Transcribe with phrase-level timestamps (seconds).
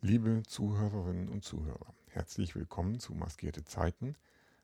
[0.00, 4.14] Liebe Zuhörerinnen und Zuhörer, herzlich willkommen zu Maskierte Zeiten.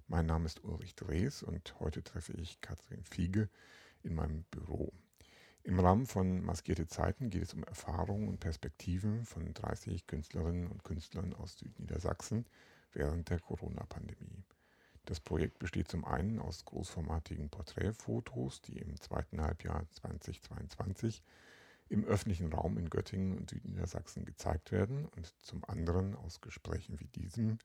[0.07, 3.49] Mein Name ist Ulrich Drees und heute treffe ich Katrin Fiege
[4.05, 4.93] in meinem Büro.
[5.65, 10.85] Im Rahmen von Maskierte Zeiten geht es um Erfahrungen und Perspektiven von 30 Künstlerinnen und
[10.85, 12.47] Künstlern aus Südniedersachsen
[12.93, 14.45] während der Corona-Pandemie.
[15.05, 21.25] Das Projekt besteht zum einen aus großformatigen Porträtfotos, die im zweiten Halbjahr 2022
[21.89, 27.09] im öffentlichen Raum in Göttingen und Südniedersachsen gezeigt werden und zum anderen aus Gesprächen wie
[27.09, 27.59] diesem,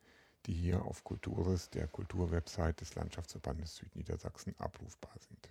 [0.45, 5.49] die hier auf Kultures, der Kulturwebsite des Landschaftsverbandes Südniedersachsen, abrufbar sind.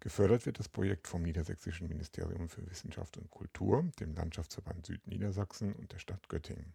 [0.00, 5.92] Gefördert wird das Projekt vom Niedersächsischen Ministerium für Wissenschaft und Kultur, dem Landschaftsverband Südniedersachsen und
[5.92, 6.72] der Stadt Göttingen.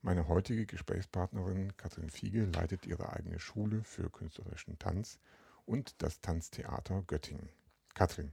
[0.00, 5.18] Meine heutige Gesprächspartnerin Katrin Fiege leitet ihre eigene Schule für künstlerischen Tanz
[5.66, 7.50] und das Tanztheater Göttingen.
[7.92, 8.32] Katrin,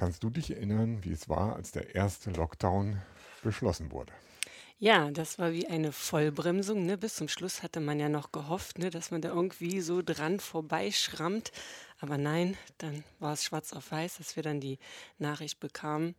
[0.00, 3.02] kannst du dich erinnern, wie es war, als der erste Lockdown
[3.42, 4.12] beschlossen wurde?
[4.78, 6.86] Ja, das war wie eine Vollbremsung.
[6.86, 6.96] Ne?
[6.96, 10.40] Bis zum Schluss hatte man ja noch gehofft, ne, dass man da irgendwie so dran
[10.40, 11.52] vorbeischrammt.
[12.00, 14.78] Aber nein, dann war es schwarz auf weiß, dass wir dann die
[15.18, 16.14] Nachricht bekamen.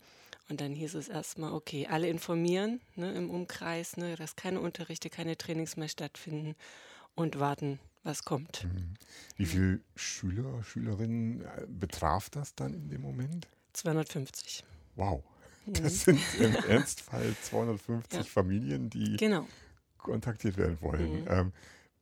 [0.47, 5.09] Und dann hieß es erstmal, okay, alle informieren ne, im Umkreis, ne, dass keine Unterrichte,
[5.09, 6.55] keine Trainings mehr stattfinden
[7.15, 8.63] und warten, was kommt.
[8.65, 8.93] Mhm.
[9.37, 13.47] Wie viele Schüler, Schülerinnen äh, betraf das dann in dem Moment?
[13.73, 14.63] 250.
[14.95, 15.23] Wow.
[15.65, 18.23] Das sind im Ernstfall 250 ja.
[18.23, 19.47] Familien, die genau.
[19.97, 21.21] kontaktiert werden wollen.
[21.21, 21.27] Mhm.
[21.29, 21.53] Ähm,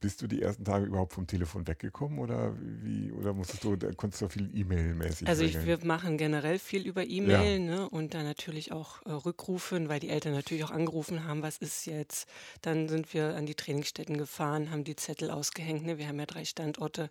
[0.02, 4.22] bist du die ersten Tage überhaupt vom Telefon weggekommen oder wie oder musstest du konntest
[4.22, 5.28] du viel E-Mail-mäßig?
[5.28, 7.76] Also ich, wir machen generell viel über E-Mail ja.
[7.76, 11.58] ne, und dann natürlich auch äh, Rückrufen, weil die Eltern natürlich auch angerufen haben, was
[11.58, 12.30] ist jetzt?
[12.62, 15.86] Dann sind wir an die Trainingsstätten gefahren, haben die Zettel ausgehängt.
[15.86, 15.98] Ne?
[15.98, 17.10] Wir haben ja drei Standorte,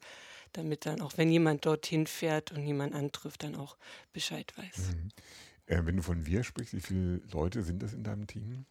[0.52, 3.76] damit dann auch wenn jemand dorthin fährt und jemand antrifft, dann auch
[4.12, 4.94] Bescheid weiß.
[4.94, 5.08] Mhm.
[5.66, 8.64] Äh, wenn du von wir sprichst, wie viele Leute sind das in deinem Team?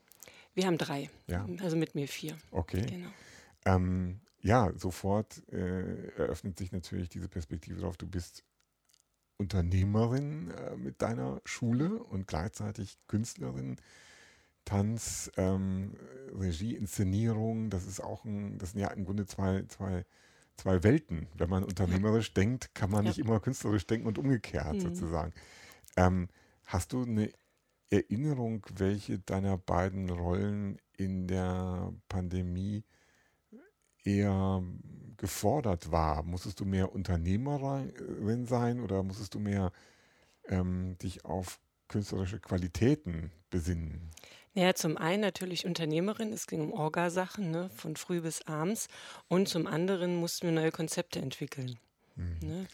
[0.53, 1.47] Wir haben drei, ja.
[1.61, 2.35] also mit mir vier.
[2.51, 2.81] Okay.
[2.81, 3.09] Genau.
[3.65, 8.43] Ähm, ja, sofort äh, eröffnet sich natürlich diese Perspektive darauf, du bist
[9.37, 13.77] Unternehmerin äh, mit deiner Schule und gleichzeitig Künstlerin.
[14.65, 15.93] Tanz, ähm,
[16.33, 20.05] Regie, Inszenierung, das ist auch ein, das sind ja im Grunde zwei, zwei,
[20.57, 21.27] zwei Welten.
[21.35, 23.09] Wenn man unternehmerisch denkt, kann man ja.
[23.09, 24.79] nicht immer künstlerisch denken und umgekehrt mhm.
[24.81, 25.33] sozusagen.
[25.95, 26.27] Ähm,
[26.65, 27.31] hast du eine
[27.89, 32.83] Erinnerung, welche deiner beiden Rollen in der Pandemie
[34.03, 34.63] eher
[35.17, 36.23] gefordert war?
[36.23, 39.71] Musstest du mehr Unternehmerin sein oder musstest du mehr
[40.47, 44.11] ähm, dich auf künstlerische Qualitäten besinnen?
[44.57, 48.87] Ja, zum einen natürlich Unternehmerin, es ging um Orgasachen, ne, von früh bis abends.
[49.27, 51.77] Und zum anderen mussten wir neue Konzepte entwickeln.
[52.15, 52.37] Mhm.
[52.41, 52.67] Ne?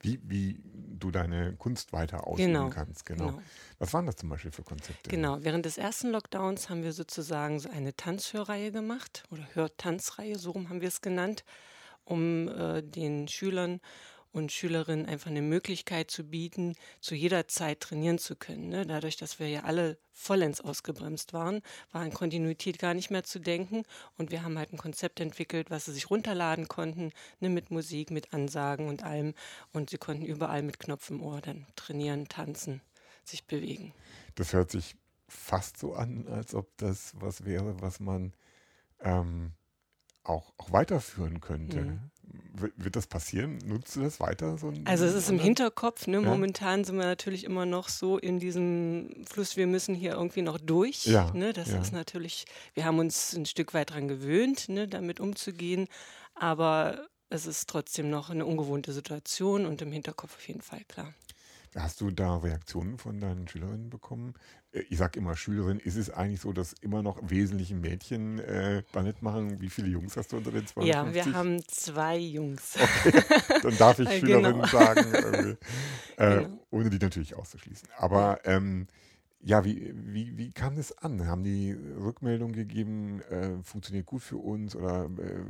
[0.00, 0.60] wie, wie
[0.98, 3.06] du deine Kunst weiter ausüben genau, kannst.
[3.06, 3.26] Genau.
[3.28, 3.42] genau.
[3.78, 5.10] Was waren das zum Beispiel für Konzepte?
[5.10, 10.52] Genau, während des ersten Lockdowns haben wir sozusagen so eine Tanzhörreihe gemacht oder Hörtanzreihe, so
[10.52, 11.44] rum haben wir es genannt,
[12.04, 13.80] um äh, den Schülern
[14.36, 18.68] und Schülerinnen einfach eine Möglichkeit zu bieten, zu jeder Zeit trainieren zu können.
[18.68, 18.84] Ne?
[18.84, 23.38] Dadurch, dass wir ja alle vollends ausgebremst waren, war an Kontinuität gar nicht mehr zu
[23.38, 23.84] denken.
[24.18, 27.48] Und wir haben halt ein Konzept entwickelt, was sie sich runterladen konnten, ne?
[27.48, 29.32] mit Musik, mit Ansagen und allem.
[29.72, 32.82] Und sie konnten überall mit Knopf im Ohr dann trainieren, tanzen,
[33.24, 33.94] sich bewegen.
[34.34, 34.96] Das hört sich
[35.28, 38.34] fast so an, als ob das was wäre, was man
[39.00, 39.52] ähm,
[40.24, 41.80] auch, auch weiterführen könnte.
[41.80, 42.10] Mhm.
[42.76, 43.58] Wird das passieren?
[43.64, 44.56] Nutzt du das weiter?
[44.58, 46.06] So also es ist im Hinterkopf.
[46.06, 46.20] Ne?
[46.20, 46.22] Ja.
[46.22, 50.58] Momentan sind wir natürlich immer noch so in diesem Fluss, wir müssen hier irgendwie noch
[50.58, 51.06] durch.
[51.06, 51.30] Ja.
[51.32, 51.52] Ne?
[51.52, 51.80] Das ja.
[51.80, 54.88] ist natürlich, wir haben uns ein Stück weit daran gewöhnt, ne?
[54.88, 55.88] damit umzugehen.
[56.34, 61.12] Aber es ist trotzdem noch eine ungewohnte Situation und im Hinterkopf auf jeden Fall, klar.
[61.78, 64.34] Hast du da Reaktionen von deinen Schülerinnen bekommen?
[64.72, 68.82] Äh, ich sage immer Schülerin, ist es eigentlich so, dass immer noch wesentliche Mädchen äh,
[68.92, 69.60] Ballett machen?
[69.60, 70.86] Wie viele Jungs hast du unter den 52?
[70.86, 72.76] Ja, wir haben zwei Jungs.
[72.76, 73.22] Okay,
[73.62, 74.20] dann darf ich genau.
[74.20, 74.66] Schülerinnen genau.
[74.66, 75.14] sagen,
[76.16, 76.58] äh, genau.
[76.70, 77.88] ohne die natürlich auszuschließen.
[77.98, 78.86] Aber ähm,
[79.40, 81.26] ja, wie, wie, wie kam das an?
[81.26, 85.44] Haben die Rückmeldung gegeben, äh, funktioniert gut für uns oder äh,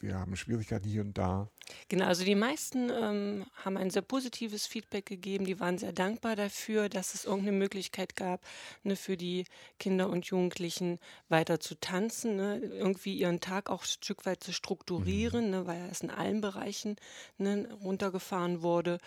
[0.00, 1.48] wir haben Schwierigkeiten hier und da?
[1.88, 5.44] Genau, also die meisten ähm, haben ein sehr positives Feedback gegeben.
[5.44, 8.44] Die waren sehr dankbar dafür, dass es irgendeine Möglichkeit gab,
[8.82, 9.44] ne, für die
[9.78, 10.98] Kinder und Jugendlichen
[11.28, 15.50] weiter zu tanzen, ne, irgendwie ihren Tag auch ein Stück weit zu strukturieren, mhm.
[15.50, 16.96] ne, weil es in allen Bereichen
[17.38, 18.98] ne, runtergefahren wurde.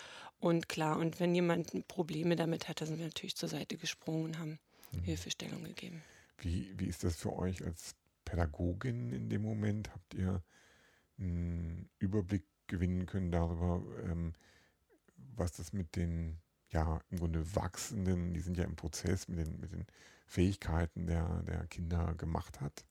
[0.42, 4.24] Und klar, und wenn jemand Probleme damit hat, dann sind wir natürlich zur Seite gesprungen
[4.24, 4.58] und haben
[4.90, 5.02] mhm.
[5.04, 6.02] Hilfestellung gegeben.
[6.38, 7.94] Wie, wie ist das für euch als
[8.24, 9.92] Pädagogin in dem Moment?
[9.94, 10.42] Habt ihr
[11.16, 14.32] einen Überblick gewinnen können darüber, ähm,
[15.36, 16.40] was das mit den
[16.70, 19.86] ja im Grunde wachsenden, die sind ja im Prozess mit den, mit den
[20.26, 22.84] Fähigkeiten der, der Kinder gemacht hat?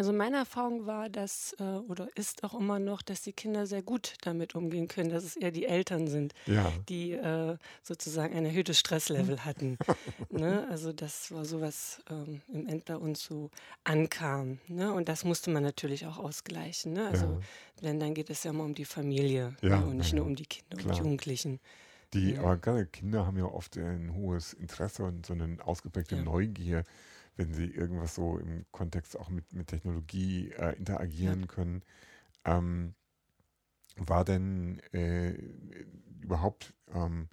[0.00, 3.82] Also meine Erfahrung war, dass äh, oder ist auch immer noch, dass die Kinder sehr
[3.82, 6.72] gut damit umgehen können, dass es eher die Eltern sind, ja.
[6.88, 9.76] die äh, sozusagen ein erhöhtes Stresslevel hatten.
[10.30, 10.66] ne?
[10.70, 13.50] Also das war so, was ähm, im End bei uns so
[13.84, 14.58] ankam.
[14.68, 14.90] Ne?
[14.90, 16.94] Und das musste man natürlich auch ausgleichen.
[16.94, 17.06] Ne?
[17.06, 17.40] Also ja.
[17.82, 19.84] wenn, dann geht es ja immer um die Familie ja, ne?
[19.84, 20.94] und nicht nur um die Kinder Klar.
[20.94, 21.60] und Jugendlichen.
[22.14, 26.86] Die, aber gerade Kinder haben ja oft ein hohes Interesse und so eine ausgeprägte Neugier
[27.36, 31.46] wenn sie irgendwas so im Kontext auch mit, mit Technologie äh, interagieren ja.
[31.46, 31.82] können.
[32.44, 32.94] Ähm,
[33.96, 35.30] war denn äh,
[36.20, 37.28] überhaupt ähm,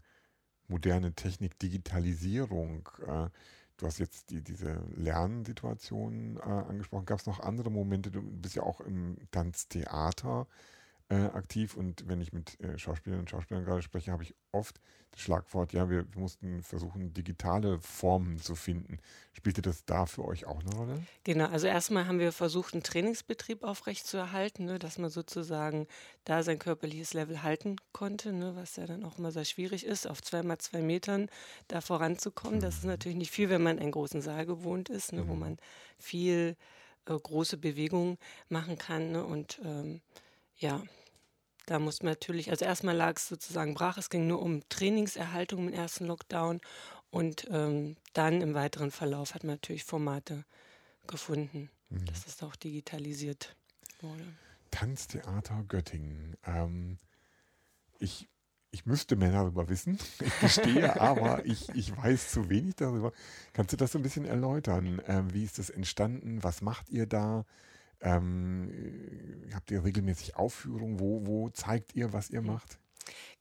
[0.67, 3.29] moderne Technik, Digitalisierung, äh,
[3.77, 8.55] du hast jetzt die, diese Lernsituation äh, angesprochen, gab es noch andere Momente, du bist
[8.55, 10.76] ja auch im Tanztheater äh,
[11.15, 14.81] aktiv und wenn ich mit äh, Schauspielerinnen und Schauspielern gerade spreche, habe ich oft
[15.11, 18.99] das Schlagwort, ja, wir, wir, mussten versuchen, digitale Formen zu finden.
[19.31, 21.03] Spielte das da für euch auch eine Rolle?
[21.23, 25.87] Genau, also erstmal haben wir versucht, einen Trainingsbetrieb aufrechtzuerhalten, ne, dass man sozusagen
[26.25, 30.07] da sein körperliches Level halten konnte, ne, was ja dann auch immer sehr schwierig ist,
[30.07, 31.29] auf zweimal zwei Metern
[31.69, 32.57] da voranzukommen.
[32.57, 32.61] Mhm.
[32.61, 32.89] Das ist mhm.
[32.89, 35.29] natürlich nicht viel, wenn man einen großen Saal gewohnt ist, ne, mhm.
[35.29, 35.57] wo man
[35.97, 36.57] viel
[37.05, 38.17] äh, große Bewegungen
[38.49, 39.13] machen kann.
[39.13, 40.01] Ne, und ähm,
[40.57, 40.83] ja,
[41.67, 45.67] da muss man natürlich, also erstmal lag es sozusagen brach, es ging nur um Trainingserhaltung
[45.67, 46.61] im ersten Lockdown
[47.11, 50.45] und ähm, dann im weiteren Verlauf hat man natürlich Formate
[51.07, 52.05] gefunden, mhm.
[52.05, 53.55] dass das auch digitalisiert
[54.01, 54.23] wurde.
[54.71, 56.37] Tanztheater Göttingen.
[56.45, 56.97] Ähm,
[57.99, 58.29] ich,
[58.71, 63.11] ich müsste mehr darüber wissen, ich gestehe, aber ich, ich weiß zu wenig darüber.
[63.51, 65.01] Kannst du das so ein bisschen erläutern?
[65.05, 66.43] Ähm, wie ist das entstanden?
[66.43, 67.45] Was macht ihr da?
[68.01, 70.99] Ähm, äh, habt ihr regelmäßig Aufführungen?
[70.99, 72.79] Wo, wo zeigt ihr, was ihr macht?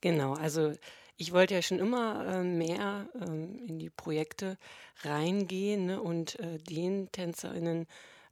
[0.00, 0.72] Genau, also
[1.16, 4.58] ich wollte ja schon immer äh, mehr ähm, in die Projekte
[5.02, 7.86] reingehen ne, und äh, den TänzerInnen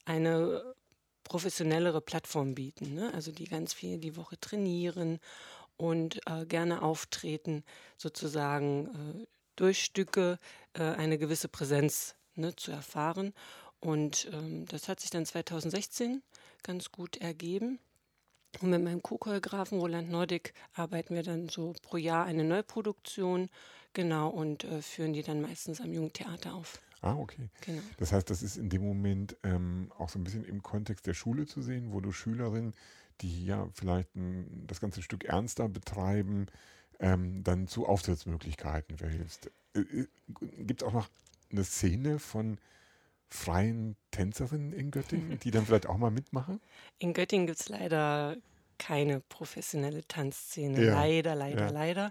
[0.04, 0.74] eine
[1.24, 2.94] professionellere Plattform bieten.
[2.94, 3.12] Ne?
[3.14, 5.18] Also die ganz viel die Woche trainieren
[5.76, 7.64] und äh, gerne auftreten,
[7.96, 9.26] sozusagen äh,
[9.56, 10.38] durch Stücke
[10.74, 13.32] äh, eine gewisse Präsenz ne, zu erfahren.
[13.80, 16.22] Und ähm, das hat sich dann 2016
[16.62, 17.78] ganz gut ergeben.
[18.60, 23.50] Und mit meinem Co-Choreografen Roland Nordic arbeiten wir dann so pro Jahr eine Neuproduktion,
[23.92, 26.80] genau, und äh, führen die dann meistens am Jugendtheater auf.
[27.00, 27.50] Ah, okay.
[27.60, 27.82] Genau.
[27.98, 31.14] Das heißt, das ist in dem Moment ähm, auch so ein bisschen im Kontext der
[31.14, 32.72] Schule zu sehen, wo du Schülerinnen,
[33.20, 36.46] die ja vielleicht ein, das ganze Stück ernster betreiben,
[37.00, 39.50] ähm, dann zu Auftrittsmöglichkeiten verhilfst.
[39.74, 40.06] Äh, äh
[40.58, 41.08] Gibt es auch noch
[41.50, 42.58] eine Szene von
[43.34, 46.60] freien Tänzerinnen in Göttingen, die dann vielleicht auch mal mitmachen?
[46.98, 48.36] In Göttingen gibt es leider
[48.78, 50.84] keine professionelle Tanzszene.
[50.84, 50.94] Ja.
[50.94, 51.70] Leider, leider, ja.
[51.70, 52.10] leider.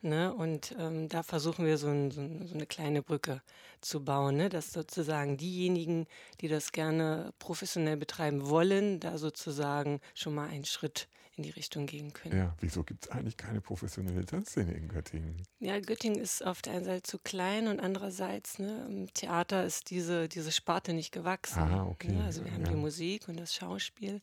[0.00, 0.34] Ne?
[0.34, 3.40] Und ähm, da versuchen wir so, ein, so, so, eine kleine Brücke
[3.80, 4.48] zu bauen, ne?
[4.48, 6.06] dass sozusagen diejenigen,
[6.40, 11.06] die das gerne professionell betreiben wollen, da sozusagen schon mal einen Schritt
[11.36, 12.36] in die Richtung gehen können.
[12.36, 15.42] Ja, wieso gibt es eigentlich keine professionelle Tanzszene in Göttingen?
[15.60, 19.90] Ja, Göttingen ist auf der einen Seite zu klein und andererseits, ne, im Theater ist
[19.90, 21.60] diese, diese Sparte nicht gewachsen.
[21.60, 22.12] Ah, okay.
[22.12, 22.24] Ne?
[22.24, 22.70] Also wir haben ja.
[22.70, 24.20] die Musik und das Schauspiel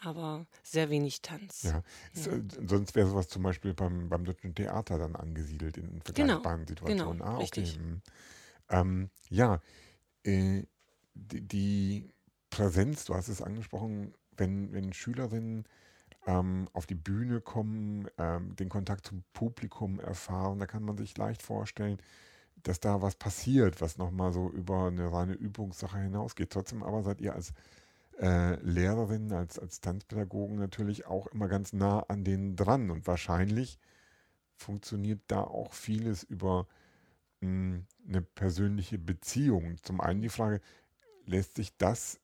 [0.00, 1.62] aber sehr wenig Tanz.
[1.62, 1.82] Ja,
[2.14, 2.40] ja.
[2.66, 7.18] Sonst wäre sowas zum Beispiel beim, beim Deutschen Theater dann angesiedelt in vergleichbaren genau, Situationen.
[7.18, 7.42] Genau, ah, okay.
[7.42, 7.76] Richtig.
[7.76, 8.02] Hm.
[8.68, 9.60] Ähm, ja,
[10.22, 10.64] äh,
[11.14, 12.10] die, die,
[12.50, 15.64] Präsenz, du hast es angesprochen, wenn, wenn Schülerinnen
[16.26, 21.16] ähm, auf die Bühne kommen, ähm, den Kontakt zum Publikum erfahren, da kann man sich
[21.16, 21.98] leicht vorstellen,
[22.62, 26.50] dass da was passiert, was nochmal so über eine reine Übungssache hinausgeht.
[26.50, 27.52] Trotzdem aber seid ihr als
[28.18, 32.90] äh, Lehrerin, als, als Tanzpädagogen natürlich auch immer ganz nah an denen dran.
[32.90, 33.78] Und wahrscheinlich
[34.56, 36.66] funktioniert da auch vieles über
[37.40, 39.76] mh, hm, eine persönliche Beziehung.
[39.82, 40.60] Zum einen die Frage,
[41.24, 42.18] lässt sich das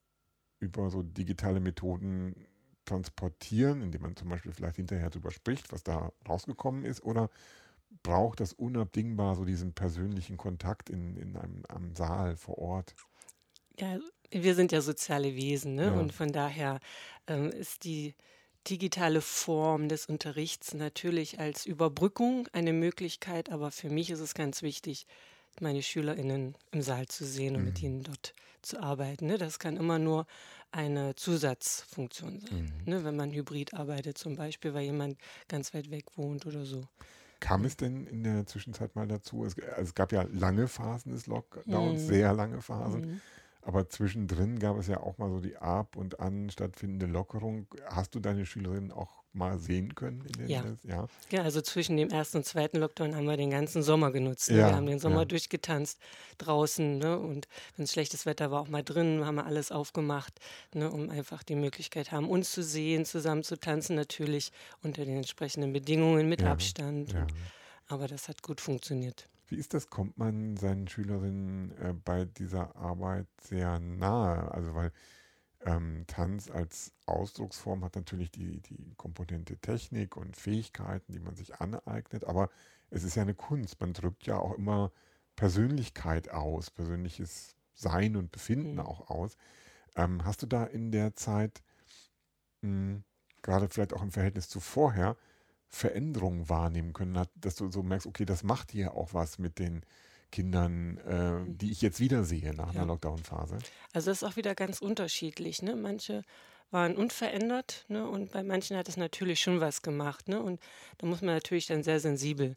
[0.58, 2.34] über so digitale Methoden
[2.92, 7.30] transportieren, indem man zum Beispiel vielleicht hinterher darüber spricht, was da rausgekommen ist, oder
[8.02, 12.94] braucht das unabdingbar so diesen persönlichen Kontakt in, in einem, einem Saal vor Ort?
[13.78, 13.98] Ja,
[14.30, 15.86] wir sind ja soziale Wesen ne?
[15.86, 15.92] Ja.
[15.92, 16.80] und von daher
[17.26, 18.14] ähm, ist die
[18.68, 24.62] digitale Form des Unterrichts natürlich als Überbrückung eine Möglichkeit, aber für mich ist es ganz
[24.62, 25.06] wichtig,
[25.60, 27.68] meine SchülerInnen im Saal zu sehen und mhm.
[27.68, 29.26] mit ihnen dort zu arbeiten.
[29.26, 29.38] Ne?
[29.38, 30.26] Das kann immer nur
[30.70, 32.90] eine Zusatzfunktion sein, mhm.
[32.90, 33.04] ne?
[33.04, 36.82] wenn man hybrid arbeitet, zum Beispiel, weil jemand ganz weit weg wohnt oder so.
[37.40, 39.44] Kam es denn in der Zwischenzeit mal dazu?
[39.44, 42.06] Es, also es gab ja lange Phasen des Lockdowns, mhm.
[42.06, 43.00] sehr lange Phasen.
[43.00, 43.20] Mhm.
[43.64, 47.68] Aber zwischendrin gab es ja auch mal so die ab und an stattfindende Lockerung.
[47.86, 50.26] Hast du deine Schülerinnen auch mal sehen können?
[50.48, 50.64] ja.
[50.82, 51.06] ja.
[51.30, 54.50] Ja, also zwischen dem ersten und zweiten Lockdown haben wir den ganzen Sommer genutzt.
[54.50, 54.58] Ne?
[54.58, 55.24] Ja, wir haben den Sommer ja.
[55.26, 56.00] durchgetanzt
[56.38, 56.98] draußen.
[56.98, 57.16] Ne?
[57.18, 60.40] Und wenn es schlechtes Wetter war, auch mal drin, haben wir alles aufgemacht,
[60.74, 60.90] ne?
[60.90, 64.50] um einfach die Möglichkeit haben, uns zu sehen, zusammen zu tanzen, natürlich
[64.82, 67.14] unter den entsprechenden Bedingungen mit Abstand.
[67.14, 67.26] Und,
[67.86, 69.28] aber das hat gut funktioniert.
[69.52, 69.88] Wie ist das?
[69.88, 74.50] Kommt man seinen Schülerinnen äh, bei dieser Arbeit sehr nahe?
[74.50, 74.92] Also weil
[75.60, 81.60] ähm, Tanz als Ausdrucksform hat natürlich die, die Komponente Technik und Fähigkeiten, die man sich
[81.60, 82.48] aneignet, aber
[82.88, 83.78] es ist ja eine Kunst.
[83.78, 84.90] Man drückt ja auch immer
[85.36, 88.80] Persönlichkeit aus, persönliches Sein und Befinden mhm.
[88.80, 89.36] auch aus.
[89.96, 91.62] Ähm, hast du da in der Zeit,
[92.62, 93.04] mh, hm,
[93.42, 95.18] gerade vielleicht auch im Verhältnis zu vorher,
[95.72, 99.82] Veränderungen wahrnehmen können, dass du so merkst, okay, das macht hier auch was mit den
[100.30, 102.80] Kindern, äh, die ich jetzt wiedersehe nach ja.
[102.80, 103.58] einer Lockdown-Phase?
[103.92, 105.62] Also das ist auch wieder ganz unterschiedlich.
[105.62, 105.74] Ne?
[105.74, 106.22] Manche
[106.70, 108.06] waren unverändert ne?
[108.06, 110.28] und bei manchen hat es natürlich schon was gemacht.
[110.28, 110.42] Ne?
[110.42, 110.60] Und
[110.98, 112.56] da muss man natürlich dann sehr sensibel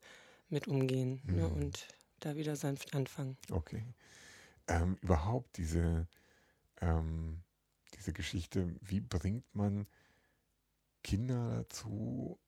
[0.49, 1.31] mit umgehen ne?
[1.31, 1.37] mhm.
[1.37, 1.47] ne?
[1.47, 1.87] und
[2.19, 3.37] da wieder sanft anfangen.
[3.49, 3.83] Okay.
[4.67, 6.07] Ähm, überhaupt diese,
[6.81, 7.41] ähm,
[7.95, 9.87] diese Geschichte, wie bringt man
[11.03, 12.39] Kinder dazu,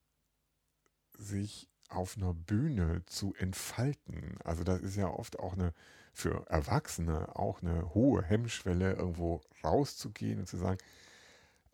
[1.17, 4.38] sich auf einer Bühne zu entfalten.
[4.43, 5.74] Also das ist ja oft auch eine
[6.17, 10.79] für Erwachsene auch eine hohe Hemmschwelle, irgendwo rauszugehen und zu sagen,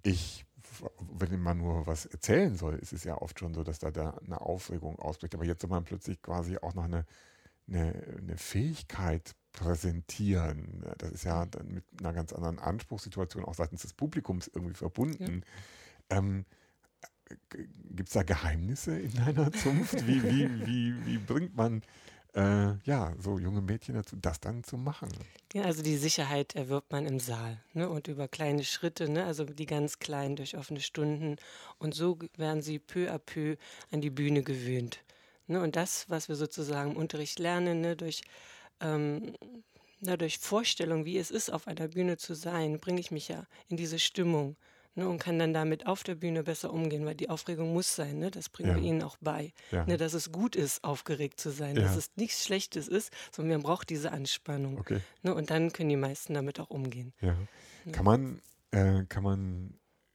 [0.04, 0.46] ich,
[1.00, 4.18] wenn man nur was erzählen soll, ist es ja oft schon so, dass da, da
[4.26, 5.34] eine Aufregung ausbricht.
[5.34, 7.06] Aber jetzt soll man plötzlich quasi auch noch eine,
[7.70, 10.84] eine, eine Fähigkeit präsentieren.
[10.98, 15.44] Das ist ja dann mit einer ganz anderen Anspruchssituation auch seitens des Publikums irgendwie verbunden.
[16.12, 16.18] Ja.
[16.18, 16.46] Ähm,
[17.50, 20.08] Gibt es da Geheimnisse in deiner Zunft?
[20.08, 21.82] Wie, wie, wie, wie bringt man
[22.36, 25.10] äh, ja, so junge Mädchen dazu, das dann zu machen?
[25.54, 27.90] Ja, also die Sicherheit erwirbt man im Saal ne?
[27.90, 29.26] und über kleine Schritte, ne?
[29.26, 31.38] also die ganz kleinen durch offene Stunden.
[31.78, 33.58] Und so werden sie peu à peu
[33.92, 35.04] an die Bühne gewöhnt.
[35.48, 35.62] Ne?
[35.62, 37.96] Und das, was wir sozusagen im Unterricht lernen, ne?
[37.96, 38.24] durch
[38.80, 39.36] ähm,
[40.06, 43.48] na, durch Vorstellung, wie es ist, auf einer Bühne zu sein, bringe ich mich ja
[43.70, 44.58] in diese Stimmung
[44.96, 48.20] ne, und kann dann damit auf der Bühne besser umgehen, weil die Aufregung muss sein.
[48.20, 48.32] Ne?
[48.32, 48.76] Das bringen ja.
[48.76, 49.54] wir ihnen auch bei.
[49.72, 49.86] Ja.
[49.86, 51.84] Ne, dass es gut ist, aufgeregt zu sein, ja.
[51.84, 54.78] dass es nichts Schlechtes ist, sondern man braucht diese Anspannung.
[54.80, 55.00] Okay.
[55.22, 57.14] Ne, und dann können die meisten damit auch umgehen.
[57.92, 59.74] Kann man, äh, kann man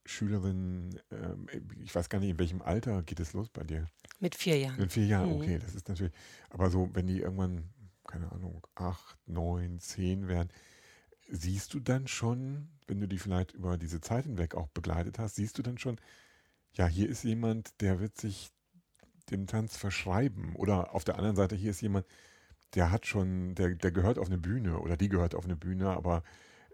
[0.09, 3.87] Schülerinnen, äh, ich weiß gar nicht, in welchem Alter geht es los bei dir?
[4.21, 4.79] Mit vier Jahren.
[4.79, 5.37] Mit vier Jahren, mhm.
[5.37, 6.13] okay, das ist natürlich,
[6.49, 7.69] aber so, wenn die irgendwann,
[8.07, 10.49] keine Ahnung, acht, neun, zehn werden,
[11.29, 15.37] siehst du dann schon, wenn du die vielleicht über diese Zeit hinweg auch begleitet hast,
[15.37, 16.01] siehst du dann schon,
[16.73, 18.51] ja, hier ist jemand, der wird sich
[19.31, 20.55] dem Tanz verschreiben.
[20.57, 22.07] Oder auf der anderen Seite, hier ist jemand,
[22.75, 25.91] der hat schon, der, der gehört auf eine Bühne oder die gehört auf eine Bühne,
[25.91, 26.23] aber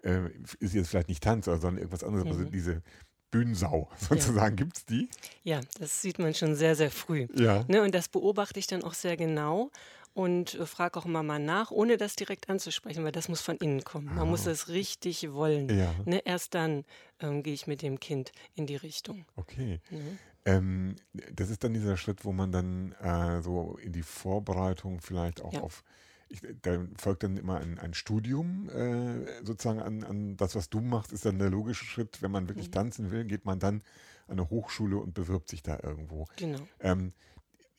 [0.02, 0.28] äh,
[0.60, 2.26] ist jetzt vielleicht nicht Tanz, sondern irgendwas anderes.
[2.26, 2.46] Also mhm.
[2.46, 2.82] Also diese
[3.30, 4.64] Bühnensau sozusagen, ja.
[4.64, 5.08] gibt es die?
[5.42, 7.26] Ja, das sieht man schon sehr, sehr früh.
[7.34, 7.64] Ja.
[7.68, 9.70] Ne, und das beobachte ich dann auch sehr genau
[10.14, 13.56] und äh, frage auch immer mal nach, ohne das direkt anzusprechen, weil das muss von
[13.56, 14.06] innen kommen.
[14.06, 14.24] Man ah.
[14.24, 15.68] muss es richtig wollen.
[15.68, 15.94] Ja.
[16.06, 16.84] Ne, erst dann
[17.20, 19.26] ähm, gehe ich mit dem Kind in die Richtung.
[19.36, 19.80] Okay.
[19.90, 20.18] Mhm.
[20.46, 20.96] Ähm,
[21.32, 25.52] das ist dann dieser Schritt, wo man dann äh, so in die Vorbereitung vielleicht auch
[25.52, 25.60] ja.
[25.60, 25.84] auf
[26.28, 30.80] ich, da folgt dann immer ein, ein Studium äh, sozusagen an, an, das, was du
[30.80, 32.22] machst, ist dann der logische Schritt.
[32.22, 32.72] Wenn man wirklich mhm.
[32.72, 33.82] tanzen will, geht man dann
[34.26, 36.26] an eine Hochschule und bewirbt sich da irgendwo.
[36.36, 36.60] Genau.
[36.80, 37.12] Ähm,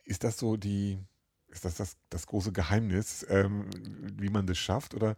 [0.03, 0.99] ist das so die,
[1.55, 3.69] ist das das, das große Geheimnis, ähm,
[4.17, 4.93] wie man das schafft?
[4.93, 5.17] Oder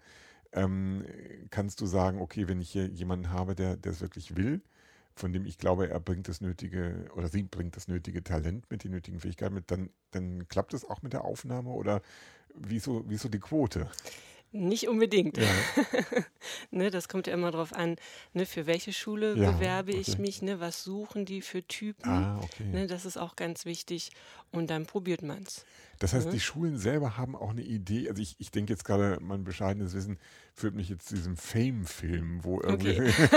[0.54, 1.04] ähm,
[1.50, 4.62] kannst du sagen, okay, wenn ich hier jemanden habe, der, es wirklich will,
[5.16, 8.84] von dem ich glaube, er bringt das nötige oder sie bringt das nötige Talent mit,
[8.84, 12.02] die nötigen Fähigkeiten mit, dann, dann klappt es auch mit der Aufnahme oder
[12.54, 13.90] wieso, wieso die Quote?
[14.52, 15.38] Nicht unbedingt.
[15.38, 15.44] Ja.
[16.72, 17.98] ne, das kommt ja immer darauf an,
[18.34, 20.02] ne, für welche Schule ja, bewerbe okay.
[20.02, 22.10] ich mich, ne, was suchen die für Typen.
[22.10, 22.64] Ah, okay.
[22.64, 24.12] ne, das ist auch ganz wichtig.
[24.52, 25.66] Und dann probiert man es.
[26.00, 26.32] Das heißt, mhm.
[26.32, 28.10] die Schulen selber haben auch eine Idee.
[28.10, 30.20] Also ich, ich denke jetzt gerade, mein bescheidenes Wissen
[30.54, 33.30] führt mich jetzt zu diesem Fame-Film, wo irgendwie, okay.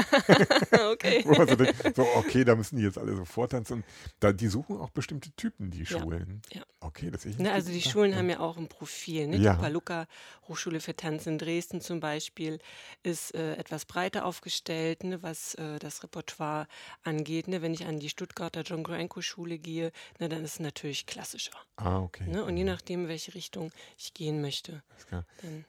[0.93, 1.23] okay.
[1.27, 3.77] wo man so denkt, so, okay, da müssen die jetzt alle so vortanzen.
[3.77, 3.85] Und
[4.21, 6.43] da, die suchen auch bestimmte Typen, die Schulen.
[6.51, 6.61] Ja.
[6.61, 6.67] ja.
[6.81, 8.17] Okay, das ist ne, Also die Schulen ja.
[8.17, 9.29] haben ja auch ein Profil.
[9.29, 9.37] Ne?
[9.37, 9.55] Ja.
[9.55, 10.07] Die Paluca
[10.49, 12.59] Hochschule für Tanz in Dresden zum Beispiel
[13.03, 16.67] ist äh, etwas breiter aufgestellt, ne, was äh, das Repertoire
[17.03, 17.49] angeht.
[17.49, 17.61] Ne?
[17.61, 21.53] Wenn ich an die Stuttgarter John Granko Schule gehe, ne, dann ist es natürlich klassischer.
[21.77, 22.27] Ah, okay.
[22.27, 22.45] Ne?
[22.51, 24.83] Und je nachdem, in welche Richtung ich gehen möchte.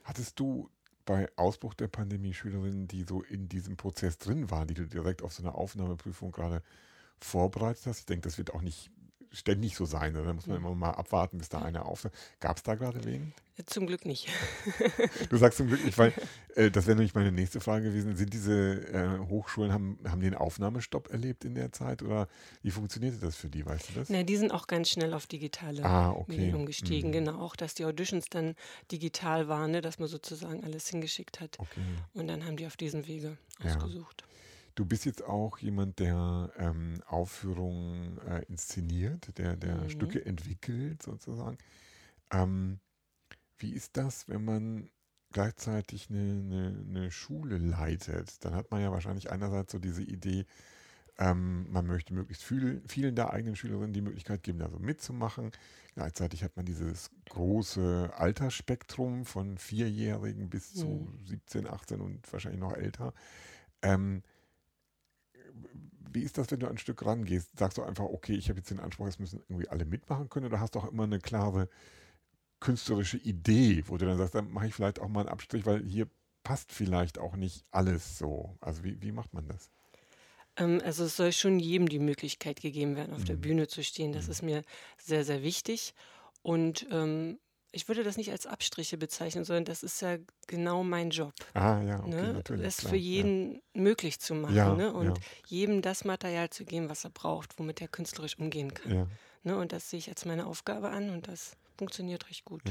[0.03, 0.69] Hattest du
[1.05, 5.21] bei Ausbruch der Pandemie Schülerinnen, die so in diesem Prozess drin waren, die du direkt
[5.21, 6.63] auf so eine Aufnahmeprüfung gerade
[7.19, 7.99] vorbereitet hast?
[7.99, 8.89] Ich denke, das wird auch nicht
[9.31, 10.15] ständig so sein.
[10.15, 10.25] Oder?
[10.25, 12.07] Da muss man immer mal abwarten, bis da einer auf.
[12.39, 13.33] Gab es da gerade wen?
[13.65, 14.27] Zum Glück nicht.
[15.29, 16.13] du sagst zum Glück nicht, weil
[16.55, 18.15] äh, das wäre nämlich meine nächste Frage gewesen.
[18.15, 22.27] Sind diese äh, Hochschulen, haben, haben die einen Aufnahmestopp erlebt in der Zeit oder
[22.63, 24.09] wie funktionierte das für die, weißt du das?
[24.09, 26.53] Na, die sind auch ganz schnell auf digitale ah, okay.
[26.53, 27.09] umgestiegen.
[27.09, 27.13] Mhm.
[27.13, 28.55] Genau, auch dass die Auditions dann
[28.91, 31.59] digital waren, ne, dass man sozusagen alles hingeschickt hat.
[31.59, 31.81] Okay.
[32.13, 33.77] Und dann haben die auf diesem Wege ja.
[34.75, 39.89] Du bist jetzt auch jemand, der ähm, Aufführungen äh, inszeniert, der, der mhm.
[39.89, 41.57] Stücke entwickelt sozusagen.
[42.31, 42.79] Ähm,
[43.57, 44.89] wie ist das, wenn man
[45.31, 48.43] gleichzeitig eine, eine, eine, Schule leitet?
[48.43, 50.45] Dann hat man ja wahrscheinlich einerseits so diese Idee,
[51.17, 55.51] ähm, man möchte möglichst viel, vielen der eigenen Schülerinnen die Möglichkeit geben, da so mitzumachen.
[55.93, 61.25] Gleichzeitig hat man dieses große Altersspektrum von Vierjährigen bis zu mhm.
[61.25, 63.13] 17, 18 und wahrscheinlich noch älter.
[63.81, 64.23] Ähm,
[66.13, 67.57] wie ist das, wenn du ein Stück rangehst?
[67.57, 70.47] Sagst du einfach, okay, ich habe jetzt den Anspruch, es müssen irgendwie alle mitmachen können
[70.47, 71.69] oder hast du auch immer eine klare
[72.59, 75.83] künstlerische Idee, wo du dann sagst, dann mache ich vielleicht auch mal einen Abstrich, weil
[75.83, 76.07] hier
[76.43, 78.55] passt vielleicht auch nicht alles so.
[78.61, 79.69] Also wie, wie macht man das?
[80.57, 83.25] Ähm, also es soll schon jedem die Möglichkeit gegeben werden, auf mhm.
[83.25, 84.13] der Bühne zu stehen.
[84.13, 84.31] Das mhm.
[84.31, 84.61] ist mir
[84.97, 85.93] sehr, sehr wichtig.
[86.43, 87.39] Und ähm,
[87.71, 91.33] ich würde das nicht als Abstriche bezeichnen, sondern das ist ja genau mein Job.
[91.53, 92.33] Ah, ja, okay, ne?
[92.33, 92.65] natürlich.
[92.65, 93.59] Es für jeden ja.
[93.73, 94.93] möglich zu machen ja, ne?
[94.93, 95.23] und ja.
[95.47, 99.09] jedem das Material zu geben, was er braucht, womit er künstlerisch umgehen kann.
[99.43, 99.57] Ne?
[99.57, 102.61] Und das sehe ich als meine Aufgabe an und das funktioniert recht gut.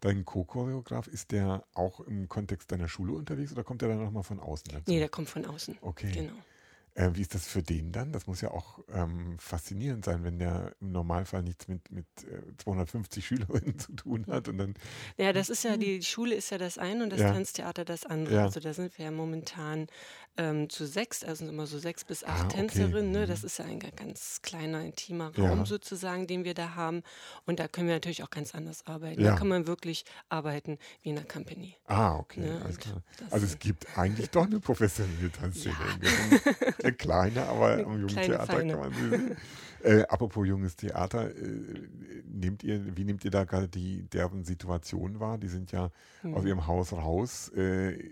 [0.00, 4.22] Dein Co-Choreograf, ist der auch im Kontext deiner Schule unterwegs oder kommt der dann nochmal
[4.22, 4.84] von außen dazu?
[4.86, 5.76] Nee, der kommt von außen.
[5.82, 6.10] Okay.
[6.12, 6.32] Genau.
[6.94, 8.12] Äh, wie ist das für den dann?
[8.12, 12.56] Das muss ja auch ähm, faszinierend sein, wenn der im Normalfall nichts mit, mit äh,
[12.58, 14.48] 250 Schülerinnen zu tun hat.
[14.48, 14.74] Und dann
[15.16, 17.32] ja, das ist ja, die Schule ist ja das eine und das ja.
[17.32, 18.36] Tanztheater das andere.
[18.36, 18.42] Ja.
[18.44, 19.86] Also da sind wir ja momentan
[20.36, 22.56] ähm, zu sechs, also immer so sechs bis acht ah, okay.
[22.56, 23.10] Tänzerinnen.
[23.12, 23.26] Ne?
[23.26, 23.46] Das mhm.
[23.46, 25.66] ist ja ein ganz kleiner, intimer Raum ja.
[25.66, 27.02] sozusagen, den wir da haben.
[27.46, 29.22] Und da können wir natürlich auch ganz anders arbeiten.
[29.22, 31.76] Da kann man wirklich arbeiten wie in einer Company.
[31.86, 32.62] Ah, okay, ne?
[33.30, 35.74] Also es gibt eigentlich doch eine professionelle Tanzszene.
[36.82, 38.72] Eine kleine, aber am jungen Theater Feine.
[38.72, 39.36] kann man sie sehen.
[39.82, 41.88] Äh, apropos junges Theater, äh,
[42.26, 45.38] nehmt ihr, wie nehmt ihr da gerade die deren Situation wahr?
[45.38, 46.34] Die sind ja hm.
[46.34, 47.48] aus ihrem Haus raus.
[47.48, 48.10] Äh,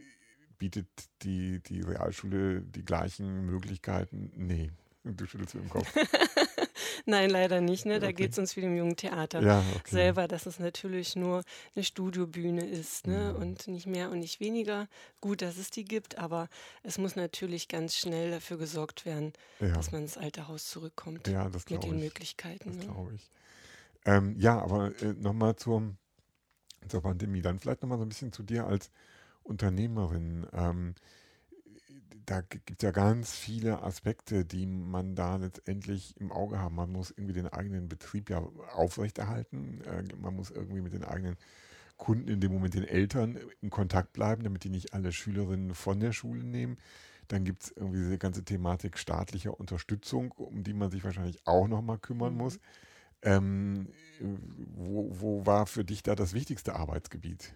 [0.56, 0.88] bietet
[1.22, 4.32] die, die Realschule die gleichen Möglichkeiten?
[4.34, 4.70] Nee,
[5.04, 5.92] du schüttelst mit dem Kopf.
[7.06, 7.87] Nein, leider nicht.
[7.87, 8.00] Ne?
[8.00, 8.14] Da okay.
[8.14, 9.90] geht es uns wie dem jungen Theater ja, okay.
[9.90, 11.42] selber, dass es natürlich nur
[11.74, 13.32] eine Studiobühne ist ne?
[13.32, 13.42] Mhm.
[13.42, 14.88] und nicht mehr und nicht weniger.
[15.20, 16.48] Gut, dass es die gibt, aber
[16.82, 19.68] es muss natürlich ganz schnell dafür gesorgt werden, ja.
[19.68, 22.04] dass man ins alte Haus zurückkommt ja, das mit den ich.
[22.04, 22.70] Möglichkeiten.
[22.70, 22.92] Das ne?
[22.92, 23.30] glaube ich.
[24.04, 25.94] Ähm, ja, aber äh, nochmal zur,
[26.88, 27.42] zur Pandemie.
[27.42, 28.90] Dann vielleicht nochmal so ein bisschen zu dir als
[29.42, 30.46] Unternehmerin.
[30.52, 30.94] Ähm,
[32.30, 36.74] da gibt es ja ganz viele Aspekte, die man da letztendlich im Auge haben.
[36.74, 39.80] Man muss irgendwie den eigenen Betrieb ja aufrechterhalten.
[39.82, 41.36] Äh, man muss irgendwie mit den eigenen
[41.96, 46.00] Kunden, in dem Moment den Eltern, in Kontakt bleiben, damit die nicht alle Schülerinnen von
[46.00, 46.76] der Schule nehmen.
[47.28, 51.66] Dann gibt es irgendwie diese ganze Thematik staatlicher Unterstützung, um die man sich wahrscheinlich auch
[51.66, 52.38] nochmal kümmern mhm.
[52.38, 52.60] muss.
[53.22, 53.88] Ähm,
[54.74, 57.54] wo, wo war für dich da das wichtigste Arbeitsgebiet?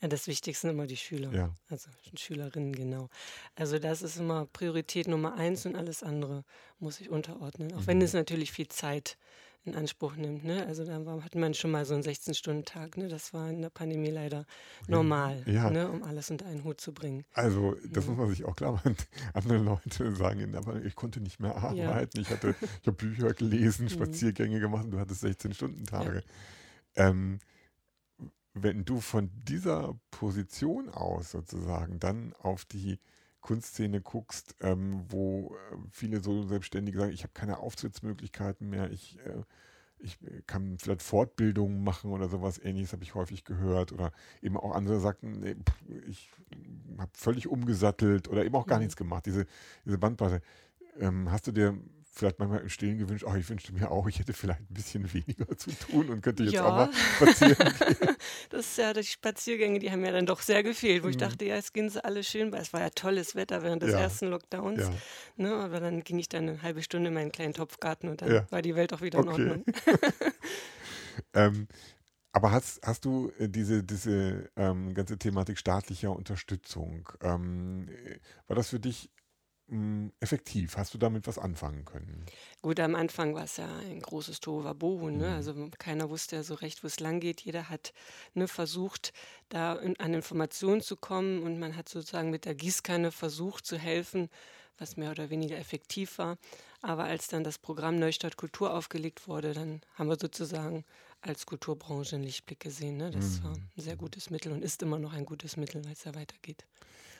[0.00, 1.32] Ja, das Wichtigste sind immer die Schüler.
[1.32, 1.54] Ja.
[1.68, 3.08] Also Schülerinnen, genau.
[3.54, 6.44] Also das ist immer Priorität Nummer eins und alles andere
[6.78, 7.72] muss ich unterordnen.
[7.74, 7.86] Auch mhm.
[7.86, 9.18] wenn es natürlich viel Zeit
[9.64, 10.44] in Anspruch nimmt.
[10.44, 10.64] Ne?
[10.66, 12.96] Also da war, hat man schon mal so einen 16-Stunden-Tag.
[12.96, 13.08] Ne?
[13.08, 14.46] Das war in der Pandemie leider
[14.88, 15.68] normal, ja.
[15.70, 15.90] ne?
[15.90, 17.24] um alles unter einen Hut zu bringen.
[17.34, 18.10] Also das ja.
[18.10, 18.96] muss man sich auch klar machen.
[19.34, 22.20] Andere Leute sagen, aber ich konnte nicht mehr arbeiten.
[22.20, 23.90] Ich, hatte, ich habe Bücher gelesen, mhm.
[23.90, 26.22] Spaziergänge gemacht du hattest 16-Stunden-Tage.
[26.96, 27.38] Ähm,
[28.54, 32.98] wenn du von dieser Position aus sozusagen dann auf die
[33.40, 39.18] Kunstszene guckst, ähm, wo äh, viele so Selbstständige sagen, ich habe keine Auftrittsmöglichkeiten mehr, ich,
[39.20, 39.42] äh,
[39.98, 43.92] ich kann vielleicht Fortbildungen machen oder sowas ähnliches, habe ich häufig gehört.
[43.92, 45.56] Oder eben auch andere sagten, nee,
[46.06, 46.30] ich
[46.98, 48.84] habe völlig umgesattelt oder eben auch gar mhm.
[48.84, 49.26] nichts gemacht.
[49.26, 49.46] Diese,
[49.84, 50.42] diese Bandbreite.
[50.98, 51.78] Ähm, hast du dir
[52.12, 55.12] vielleicht manchmal im Stillen gewünscht, oh, ich wünschte mir auch, ich hätte vielleicht ein bisschen
[55.12, 56.64] weniger zu tun und könnte jetzt ja.
[56.64, 58.16] auch mal spazieren gehen.
[58.50, 61.12] das ist ja, die Spaziergänge, die haben ja dann doch sehr gefehlt, wo mhm.
[61.12, 63.82] ich dachte, ja, jetzt gehen sie alle schön, weil es war ja tolles Wetter während
[63.82, 64.00] des ja.
[64.00, 64.90] ersten Lockdowns.
[65.36, 68.46] Ne, aber dann ging ich dann eine halbe Stunde in meinen kleinen Topfgarten und dann
[68.50, 69.42] war die Welt auch wieder okay.
[69.42, 69.64] in Ordnung.
[71.34, 71.68] ähm,
[72.32, 78.56] aber hast, hast du äh, diese, diese ähm, ganze Thematik staatlicher Unterstützung, ähm, äh, war
[78.56, 79.10] das für dich
[79.70, 80.76] hm, effektiv?
[80.76, 82.26] Hast du damit was anfangen können?
[82.60, 85.10] Gut, am Anfang war es ja ein großes Tohuwabohu.
[85.10, 85.28] Ne?
[85.28, 85.34] Mhm.
[85.34, 87.40] Also keiner wusste ja so recht, wo es lang geht.
[87.40, 87.92] Jeder hat
[88.34, 89.12] ne, versucht,
[89.48, 93.78] da in, an Informationen zu kommen und man hat sozusagen mit der Gießkanne versucht zu
[93.78, 94.28] helfen,
[94.76, 96.36] was mehr oder weniger effektiv war.
[96.82, 100.84] Aber als dann das Programm Neustadt Kultur aufgelegt wurde, dann haben wir sozusagen
[101.20, 102.96] als Kulturbranche einen Lichtblick gesehen.
[102.96, 103.12] Ne?
[103.12, 103.44] Das mhm.
[103.44, 106.14] war ein sehr gutes Mittel und ist immer noch ein gutes Mittel, weil es ja
[106.16, 106.66] weitergeht.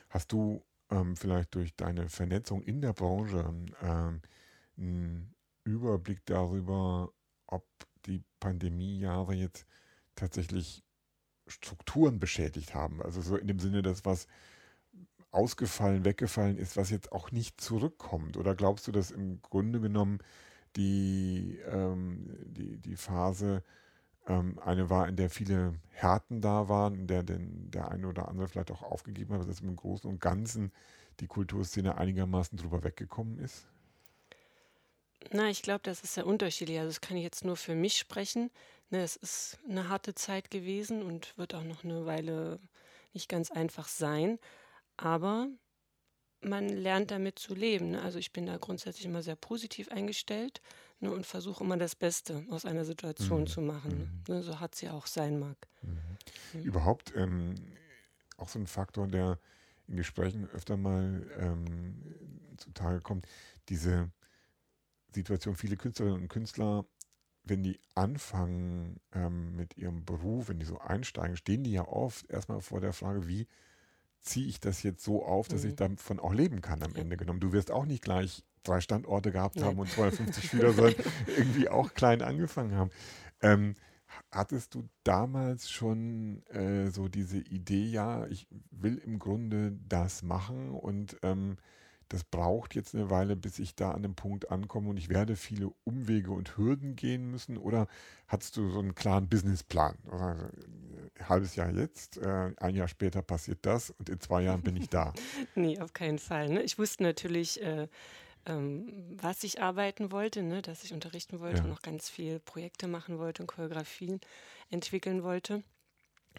[0.08, 4.22] Hast du ähm, vielleicht durch deine Vernetzung in der Branche ähm,
[4.76, 7.12] einen Überblick darüber,
[7.46, 7.66] ob
[8.06, 9.66] die Pandemiejahre jetzt
[10.14, 10.82] tatsächlich
[11.46, 13.02] Strukturen beschädigt haben?
[13.02, 14.26] Also so in dem Sinne, dass was
[15.30, 18.36] ausgefallen, weggefallen ist, was jetzt auch nicht zurückkommt?
[18.36, 20.18] Oder glaubst du, dass im Grunde genommen
[20.76, 23.62] die, ähm, die, die Phase
[24.26, 28.48] eine war, in der viele Härten da waren, in der den, der eine oder andere
[28.48, 30.72] vielleicht auch aufgegeben hat, dass im Großen und Ganzen
[31.20, 33.66] die Kulturszene einigermaßen drüber weggekommen ist?
[35.32, 36.78] Na, ich glaube, das ist sehr unterschiedlich.
[36.78, 38.50] Also das kann ich jetzt nur für mich sprechen.
[38.90, 42.58] Ne, es ist eine harte Zeit gewesen und wird auch noch eine Weile
[43.12, 44.38] nicht ganz einfach sein.
[44.96, 45.48] Aber
[46.40, 47.90] man lernt damit zu leben.
[47.90, 48.02] Ne?
[48.02, 50.60] Also ich bin da grundsätzlich immer sehr positiv eingestellt
[51.00, 53.46] ne, und versuche immer das Beste aus einer Situation mhm.
[53.46, 54.22] zu machen.
[54.28, 54.34] Mhm.
[54.34, 55.56] Ne, so hat sie auch sein mag.
[55.82, 56.62] Mhm.
[56.62, 57.54] Überhaupt ähm,
[58.36, 59.38] auch so ein Faktor, der
[59.88, 62.14] in Gesprächen öfter mal ähm,
[62.56, 63.26] zutage kommt,
[63.68, 64.10] diese
[65.14, 66.84] Situation, viele Künstlerinnen und Künstler,
[67.42, 72.30] wenn die anfangen ähm, mit ihrem Beruf, wenn die so einsteigen, stehen die ja oft
[72.30, 73.48] erstmal vor der Frage, wie
[74.20, 75.70] ziehe ich das jetzt so auf, dass mhm.
[75.70, 77.40] ich davon auch leben kann am Ende genommen.
[77.40, 79.64] Du wirst auch nicht gleich drei Standorte gehabt Nein.
[79.64, 80.94] haben und 250 Schüler, sondern
[81.36, 82.90] irgendwie auch klein angefangen haben.
[83.42, 83.74] Ähm,
[84.30, 90.70] hattest du damals schon äh, so diese Idee, ja, ich will im Grunde das machen
[90.70, 91.56] und ähm,
[92.10, 95.36] das braucht jetzt eine Weile, bis ich da an dem Punkt ankomme und ich werde
[95.36, 97.56] viele Umwege und Hürden gehen müssen?
[97.56, 97.86] Oder
[98.26, 99.96] hattest du so einen klaren Businessplan?
[100.10, 104.62] Also, ein halbes Jahr jetzt, äh, ein Jahr später passiert das und in zwei Jahren
[104.62, 105.14] bin ich da.
[105.54, 106.48] nee, auf keinen Fall.
[106.48, 106.62] Ne?
[106.62, 107.86] Ich wusste natürlich, äh,
[108.46, 110.62] ähm, was ich arbeiten wollte, ne?
[110.62, 111.64] dass ich unterrichten wollte ja.
[111.64, 114.20] und noch ganz viel Projekte machen wollte und Choreografien
[114.70, 115.62] entwickeln wollte.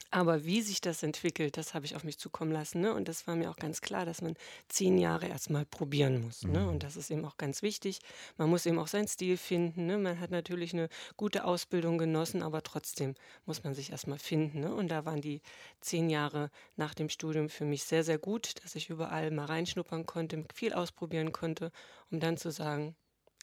[0.09, 2.81] Aber wie sich das entwickelt, das habe ich auf mich zukommen lassen.
[2.81, 2.93] Ne?
[2.93, 4.35] Und das war mir auch ganz klar, dass man
[4.67, 6.43] zehn Jahre erstmal probieren muss.
[6.43, 6.67] Ne?
[6.67, 6.79] Und mhm.
[6.79, 7.99] das ist eben auch ganz wichtig.
[8.37, 9.85] Man muss eben auch seinen Stil finden.
[9.85, 9.97] Ne?
[9.97, 14.61] Man hat natürlich eine gute Ausbildung genossen, aber trotzdem muss man sich erstmal finden.
[14.61, 14.73] Ne?
[14.73, 15.41] Und da waren die
[15.79, 20.05] zehn Jahre nach dem Studium für mich sehr, sehr gut, dass ich überall mal reinschnuppern
[20.05, 21.71] konnte, viel ausprobieren konnte,
[22.09, 22.95] um dann zu sagen,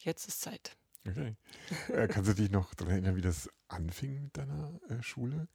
[0.02, 0.76] jetzt ist Zeit.
[1.06, 1.36] Okay.
[1.92, 5.48] Äh, kannst du dich noch daran erinnern, wie das anfing mit deiner äh, Schule?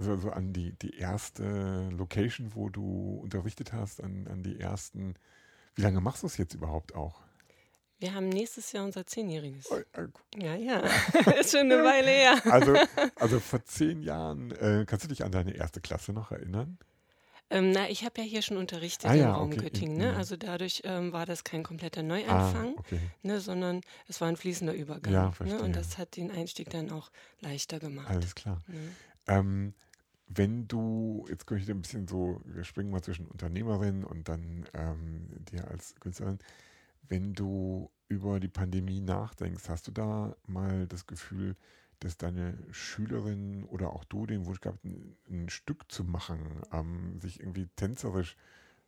[0.00, 5.14] Also, also an die, die erste Location, wo du unterrichtet hast, an, an die ersten.
[5.74, 7.20] Wie lange machst du es jetzt überhaupt auch?
[7.98, 9.70] Wir haben nächstes Jahr unser Zehnjähriges.
[9.70, 10.06] Äh,
[10.42, 10.78] ja, ja.
[11.38, 12.40] ist schon eine Weile her.
[12.50, 12.74] Also,
[13.16, 16.78] also vor zehn Jahren, äh, kannst du dich an deine erste Klasse noch erinnern?
[17.50, 19.60] Ähm, na, ich habe ja hier schon unterrichtet ah, im ja, Raum okay.
[19.60, 19.98] Göttingen.
[19.98, 20.16] Ne?
[20.16, 23.00] Also dadurch ähm, war das kein kompletter Neuanfang, ah, okay.
[23.22, 25.12] ne, sondern es war ein fließender Übergang.
[25.12, 25.60] Ja, ne?
[25.60, 27.10] Und das hat den Einstieg dann auch
[27.40, 28.08] leichter gemacht.
[28.08, 28.62] Alles klar.
[29.26, 29.74] Ähm,
[30.32, 34.64] wenn du, jetzt möchte ich ein bisschen so, wir springen mal zwischen Unternehmerin und dann
[34.74, 36.38] ähm, dir als Künstlerin,
[37.08, 41.56] wenn du über die Pandemie nachdenkst, hast du da mal das Gefühl,
[41.98, 47.18] dass deine Schülerin oder auch du den Wunsch gehabt, ein, ein Stück zu machen, ähm,
[47.18, 48.36] sich irgendwie tänzerisch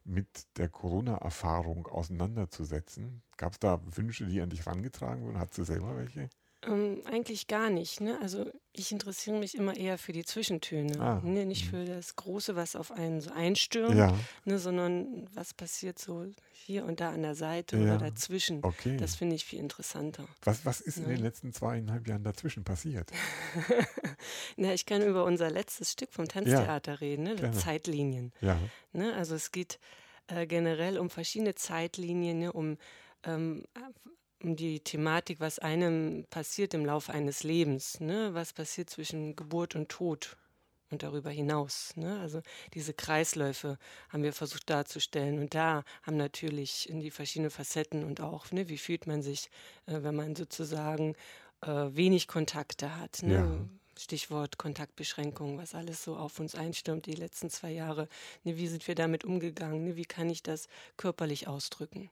[0.05, 3.23] mit der Corona-Erfahrung auseinanderzusetzen?
[3.37, 5.39] Gab es da Wünsche, die an dich herangetragen wurden?
[5.39, 6.31] Hattest du selber welche?
[6.65, 8.01] Ähm, eigentlich gar nicht.
[8.01, 8.19] Ne?
[8.21, 11.01] Also ich interessiere mich immer eher für die Zwischentöne.
[11.01, 11.21] Ah.
[11.25, 11.45] Ne?
[11.45, 14.17] Nicht für das Große, was auf einen so einstürmt, ja.
[14.45, 14.59] ne?
[14.59, 17.83] sondern was passiert so hier und da an der Seite ja.
[17.83, 18.61] oder dazwischen.
[18.63, 18.97] Okay.
[18.97, 20.25] Das finde ich viel interessanter.
[20.45, 21.05] Was, was ist ja.
[21.05, 23.11] in den letzten zweieinhalb Jahren dazwischen passiert?
[24.57, 27.51] Na, ich kann über unser letztes Stück vom Tanztheater reden, ne?
[27.53, 28.33] Zeitlinien.
[28.41, 28.59] Ja.
[28.93, 29.15] Ne?
[29.15, 29.81] Also es geht
[30.29, 32.53] äh, generell um verschiedene Zeitlinien, ne?
[32.53, 32.79] um
[33.25, 33.65] ähm,
[34.43, 38.35] um die Thematik, was einem passiert im Laufe eines Lebens, ne?
[38.35, 40.37] was passiert zwischen Geburt und Tod
[40.91, 41.97] und darüber hinaus.
[41.97, 42.21] Ne?
[42.21, 42.43] Also
[42.75, 43.79] diese Kreisläufe
[44.11, 48.69] haben wir versucht darzustellen und da haben natürlich in die verschiedenen Facetten und auch, ne,
[48.69, 49.51] wie fühlt man sich,
[49.87, 51.17] äh, wenn man sozusagen
[51.63, 53.23] äh, wenig Kontakte hat.
[53.23, 53.35] Ne?
[53.35, 53.69] Ja.
[53.99, 58.09] Stichwort Kontaktbeschränkung, was alles so auf uns einstürmt die letzten zwei Jahre.
[58.45, 59.85] Ne, wie sind wir damit umgegangen?
[59.85, 62.11] Ne, wie kann ich das körperlich ausdrücken?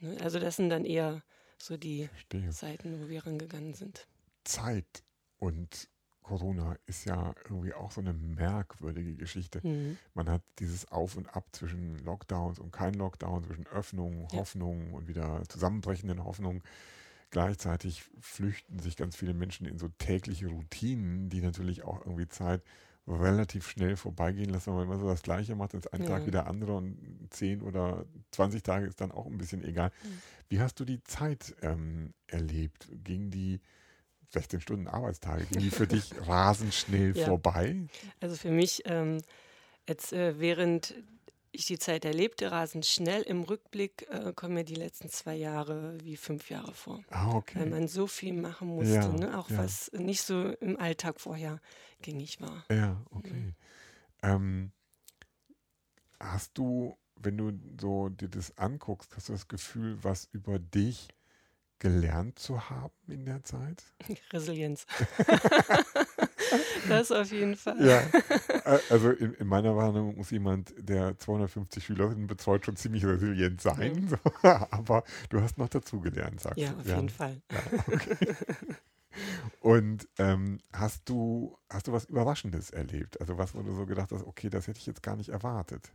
[0.00, 0.16] Ne?
[0.20, 1.22] Also das sind dann eher
[1.62, 2.52] so die Verstehe.
[2.52, 4.06] Seiten, wo wir rangegangen sind.
[4.44, 5.04] Zeit
[5.38, 5.88] und
[6.22, 9.60] Corona ist ja irgendwie auch so eine merkwürdige Geschichte.
[9.66, 9.98] Mhm.
[10.14, 14.38] Man hat dieses Auf und Ab zwischen Lockdowns und kein Lockdown, zwischen Öffnungen, ja.
[14.38, 16.62] Hoffnungen und wieder zusammenbrechenden Hoffnungen.
[17.30, 22.62] Gleichzeitig flüchten sich ganz viele Menschen in so tägliche Routinen, die natürlich auch irgendwie Zeit
[23.06, 26.08] relativ schnell vorbeigehen lassen, weil man immer so das Gleiche macht, ist ein ja.
[26.08, 29.90] Tag wie der andere und zehn oder 20 Tage ist dann auch ein bisschen egal.
[30.04, 30.22] Mhm.
[30.48, 32.88] Wie hast du die Zeit ähm, erlebt?
[33.02, 33.60] Ging die
[34.30, 37.26] 16 Stunden Arbeitstage, ging die für dich rasend schnell ja.
[37.26, 37.86] vorbei?
[38.20, 39.20] Also für mich ähm,
[39.88, 40.94] jetzt äh, während
[41.52, 43.22] ich die Zeit erlebte, rasend schnell.
[43.22, 47.00] Im Rückblick äh, kommen mir die letzten zwei Jahre wie fünf Jahre vor.
[47.10, 47.60] Ah, okay.
[47.60, 49.38] Weil man so viel machen musste, ja, ne?
[49.38, 49.58] auch ja.
[49.58, 51.60] was nicht so im Alltag vorher
[52.00, 52.64] gängig war.
[52.70, 53.32] Ja, okay.
[53.32, 53.54] Mhm.
[54.22, 54.72] Ähm,
[56.18, 61.08] hast du, wenn du so dir das anguckst, hast du das Gefühl, was über dich
[61.78, 63.82] gelernt zu haben in der Zeit?
[64.32, 64.86] Resilienz.
[66.88, 67.84] das auf jeden Fall.
[67.84, 68.02] Ja,
[68.90, 74.08] also in, in, meiner Wahrnehmung muss jemand, der 250 Schülerinnen betreut, schon ziemlich resilient sein.
[74.10, 74.18] Mhm.
[74.70, 76.74] Aber du hast noch dazugelernt, sagst ja, du.
[76.74, 77.42] Ja, auf jeden Fall.
[77.50, 78.36] Ja, okay.
[79.60, 83.20] Und ähm, hast du hast du was Überraschendes erlebt?
[83.20, 85.92] Also was, wo du so gedacht hast, okay, das hätte ich jetzt gar nicht erwartet.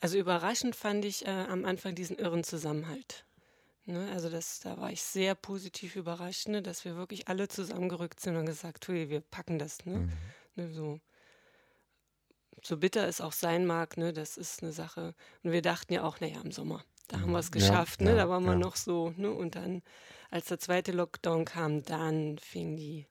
[0.00, 3.24] Also überraschend fand ich äh, am Anfang diesen irren Zusammenhalt.
[3.84, 8.20] Ne, also das, da war ich sehr positiv überrascht, ne, dass wir wirklich alle zusammengerückt
[8.20, 9.84] sind und gesagt, hui, wir packen das.
[9.84, 9.98] Ne?
[9.98, 10.12] Mhm.
[10.54, 11.00] Ne, so.
[12.62, 15.14] so bitter es auch sein mag, ne, das ist eine Sache.
[15.42, 17.32] Und wir dachten ja auch, naja, im Sommer, da haben mhm.
[17.32, 19.14] wir es geschafft, ja, ne, ja, da waren wir noch so.
[19.16, 19.82] Ne, und dann,
[20.30, 23.08] als der zweite Lockdown kam, dann fing die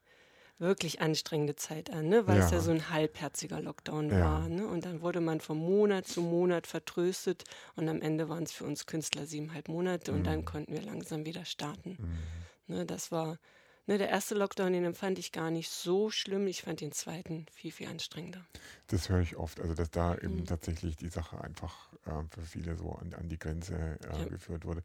[0.61, 2.27] wirklich anstrengende Zeit an, ne?
[2.27, 2.45] weil ja.
[2.45, 4.19] es ja so ein halbherziger Lockdown ja.
[4.19, 4.47] war.
[4.47, 4.65] Ne?
[4.65, 7.43] Und dann wurde man von Monat zu Monat vertröstet
[7.75, 10.17] und am Ende waren es für uns Künstler siebeneinhalb Monate mhm.
[10.17, 10.45] und dann mhm.
[10.45, 11.97] konnten wir langsam wieder starten.
[11.99, 12.75] Mhm.
[12.75, 13.39] Ne, das war
[13.87, 16.45] ne, der erste Lockdown, den empfand ich gar nicht so schlimm.
[16.45, 18.45] Ich fand den zweiten viel, viel anstrengender.
[18.87, 20.45] Das höre ich oft, also dass da eben mhm.
[20.45, 24.25] tatsächlich die Sache einfach äh, für viele so an, an die Grenze äh, ja.
[24.25, 24.83] geführt wurde.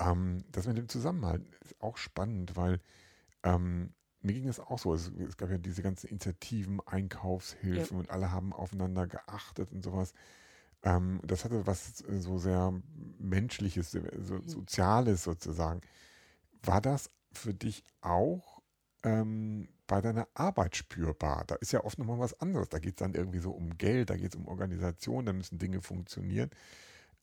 [0.00, 2.80] Ähm, das mit dem Zusammenhalt ist auch spannend, weil
[3.44, 3.94] ähm,
[4.26, 4.92] mir ging es auch so.
[4.92, 8.00] Es, es, gab ja diese ganzen Initiativen, Einkaufshilfen ja.
[8.00, 10.12] und alle haben aufeinander geachtet und sowas.
[10.82, 12.74] Ähm, das hatte was äh, so sehr
[13.18, 14.00] Menschliches, so
[14.34, 14.48] mhm.
[14.48, 15.80] Soziales sozusagen.
[16.62, 18.60] War das für dich auch
[19.04, 21.44] ähm, bei deiner Arbeit spürbar?
[21.46, 22.68] Da ist ja oft nochmal was anderes.
[22.68, 25.58] Da geht es dann irgendwie so um Geld, da geht es um Organisation, da müssen
[25.58, 26.50] Dinge funktionieren.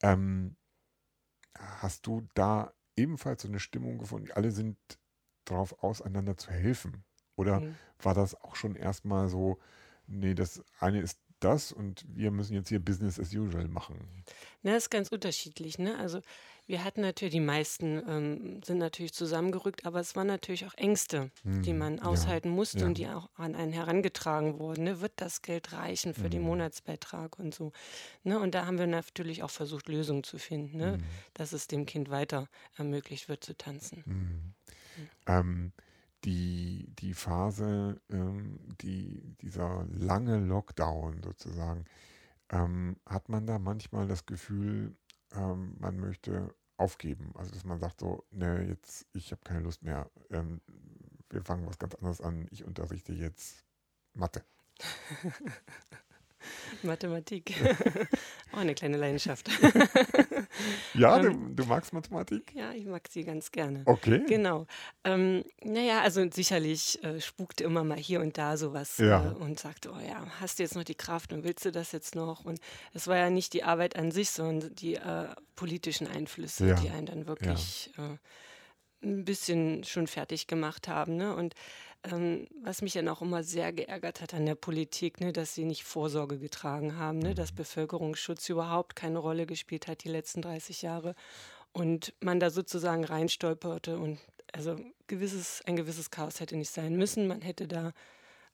[0.01, 0.55] Ähm,
[1.55, 4.31] hast du da ebenfalls so eine Stimmung gefunden?
[4.31, 4.77] Alle sind
[5.45, 7.03] drauf aus, einander zu helfen?
[7.35, 7.75] Oder mhm.
[7.99, 9.59] war das auch schon erstmal so,
[10.07, 14.23] nee, das eine ist das und wir müssen jetzt hier Business as usual machen?
[14.61, 15.77] Na, das ist ganz unterschiedlich.
[15.77, 15.97] Ne?
[15.97, 16.21] Also
[16.65, 21.31] wir hatten natürlich, die meisten ähm, sind natürlich zusammengerückt, aber es waren natürlich auch Ängste,
[21.43, 22.85] hm, die man aushalten ja, musste ja.
[22.85, 24.85] und die auch an einen herangetragen wurden.
[24.85, 25.01] Ne?
[25.01, 26.29] Wird das Geld reichen für hm.
[26.29, 27.73] den Monatsbeitrag und so?
[28.23, 28.39] Ne?
[28.39, 30.93] Und da haben wir natürlich auch versucht, Lösungen zu finden, ne?
[30.93, 31.03] Hm.
[31.33, 34.55] dass es dem Kind weiter ermöglicht wird zu tanzen.
[34.95, 35.09] Hm.
[35.27, 35.73] Ähm,
[36.23, 41.85] die, die Phase, ähm, die, dieser lange Lockdown sozusagen,
[42.49, 44.95] ähm, hat man da manchmal das Gefühl,
[45.33, 47.31] ähm, man möchte aufgeben.
[47.35, 50.09] Also dass man sagt so, ne, jetzt, ich habe keine Lust mehr.
[50.29, 50.61] Ähm,
[51.29, 52.47] wir fangen was ganz anderes an.
[52.51, 53.65] Ich unterrichte jetzt
[54.13, 54.43] Mathe.
[56.83, 57.53] Mathematik.
[58.51, 59.49] Auch eine kleine Leidenschaft.
[60.93, 62.53] ja, du, ähm, du, magst Mathematik?
[62.53, 63.83] Ja, ich mag sie ganz gerne.
[63.85, 64.23] Okay.
[64.27, 64.67] Genau.
[65.03, 69.31] Ähm, naja, also sicherlich äh, spukt immer mal hier und da sowas ja.
[69.31, 71.91] äh, und sagt, oh ja, hast du jetzt noch die Kraft und willst du das
[71.91, 72.45] jetzt noch?
[72.45, 72.59] Und
[72.93, 76.75] es war ja nicht die Arbeit an sich, sondern die äh, politischen Einflüsse, ja.
[76.75, 78.13] die einen dann wirklich ja.
[78.13, 78.17] Äh,
[79.03, 81.17] ein bisschen schon fertig gemacht haben.
[81.17, 81.35] Ne?
[81.35, 81.53] Und
[82.03, 85.65] ähm, was mich dann auch immer sehr geärgert hat an der Politik, ne, dass sie
[85.65, 87.57] nicht Vorsorge getragen haben, ne, dass mhm.
[87.57, 91.15] Bevölkerungsschutz überhaupt keine Rolle gespielt hat die letzten 30 Jahre
[91.71, 94.19] und man da sozusagen reinstolperte und
[94.53, 97.27] also gewisses, ein gewisses Chaos hätte nicht sein müssen.
[97.27, 97.91] Man hätte da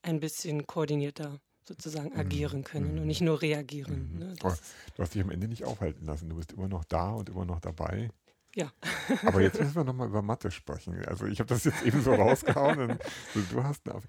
[0.01, 2.19] ein bisschen koordinierter sozusagen mhm.
[2.19, 3.01] agieren können mhm.
[3.01, 4.13] und nicht nur reagieren.
[4.13, 4.19] Mhm.
[4.19, 4.33] Ne?
[4.39, 6.29] du hast dich am Ende nicht aufhalten lassen.
[6.29, 8.09] Du bist immer noch da und immer noch dabei.
[8.55, 8.71] Ja.
[9.23, 11.05] Aber jetzt müssen wir nochmal über Mathe sprechen.
[11.05, 12.79] Also ich habe das jetzt eben so rausgehauen.
[12.91, 13.01] Und
[13.51, 14.01] du hast eine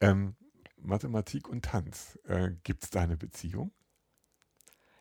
[0.00, 0.34] ähm,
[0.78, 2.18] Mathematik und Tanz.
[2.26, 3.72] Äh, gibt es da eine Beziehung?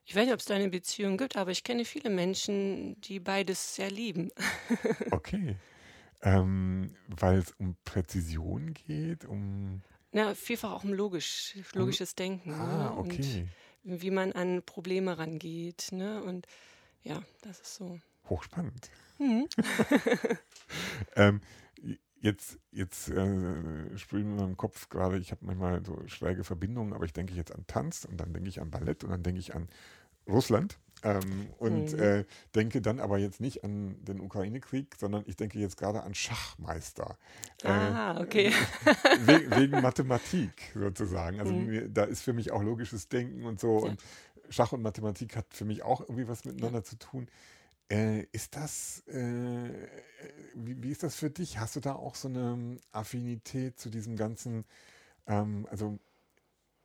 [0.05, 3.19] Ich weiß nicht, ob es da eine Beziehung gibt, aber ich kenne viele Menschen, die
[3.19, 4.29] beides sehr lieben.
[5.11, 5.55] okay.
[6.21, 9.81] Ähm, Weil es um Präzision geht, um.
[10.11, 12.53] Na, vielfach auch um logisch, logisches um, Denken.
[12.53, 12.97] Ah, ne?
[12.97, 13.47] okay.
[13.83, 15.89] Und wie man an Probleme rangeht.
[15.91, 16.21] Ne?
[16.21, 16.45] Und
[17.03, 17.99] ja, das ist so
[18.31, 18.89] hochspannend.
[19.19, 19.47] Mhm.
[21.15, 21.41] ähm,
[22.21, 27.05] jetzt jetzt äh, spüren wir im Kopf gerade, ich habe manchmal so schräge Verbindungen, aber
[27.05, 29.53] ich denke jetzt an Tanz und dann denke ich an Ballett und dann denke ich
[29.53, 29.67] an
[30.27, 30.79] Russland.
[31.03, 31.99] Ähm, und mhm.
[31.99, 36.13] äh, denke dann aber jetzt nicht an den Ukraine-Krieg, sondern ich denke jetzt gerade an
[36.13, 37.17] Schachmeister.
[37.63, 38.53] Ah, äh, okay.
[39.25, 41.39] We wegen Mathematik sozusagen.
[41.39, 41.65] Also mhm.
[41.65, 43.79] mir, da ist für mich auch logisches Denken und so.
[43.79, 43.91] Ja.
[43.91, 44.03] Und
[44.49, 46.83] Schach und Mathematik hat für mich auch irgendwie was miteinander ja.
[46.83, 47.27] zu tun.
[47.91, 49.69] Äh, ist das, äh,
[50.55, 51.59] wie, wie, ist das für dich?
[51.59, 54.63] Hast du da auch so eine Affinität zu diesem ganzen,
[55.27, 55.99] ähm, also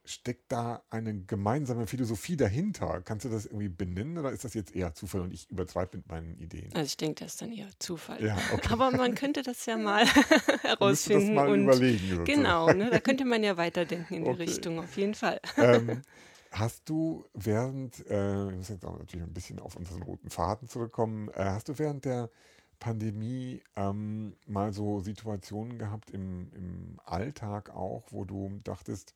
[0.05, 3.03] steckt da eine gemeinsame Philosophie dahinter?
[3.05, 6.09] Kannst du das irgendwie benennen oder ist das jetzt eher Zufall und ich übertreibe mit
[6.09, 6.73] meinen Ideen?
[6.75, 8.21] Also ich denke, das ist dann eher Zufall.
[8.25, 8.69] Ja, okay.
[8.73, 10.05] Aber man könnte das ja mal
[10.63, 11.37] herausfinden.
[11.37, 11.99] Das mal und überlegen.
[11.99, 12.25] Sozusagen.
[12.25, 14.33] Genau, ne, da könnte man ja weiterdenken in okay.
[14.33, 15.41] die Richtung, auf jeden Fall.
[15.57, 16.03] Ähm,
[16.59, 20.69] hast du während, äh, ich muss jetzt auch natürlich ein bisschen auf unseren roten Faden
[20.69, 22.31] zurückkommen, äh, hast du während der
[22.79, 29.15] Pandemie ähm, mal so Situationen gehabt im, im Alltag auch, wo du dachtest,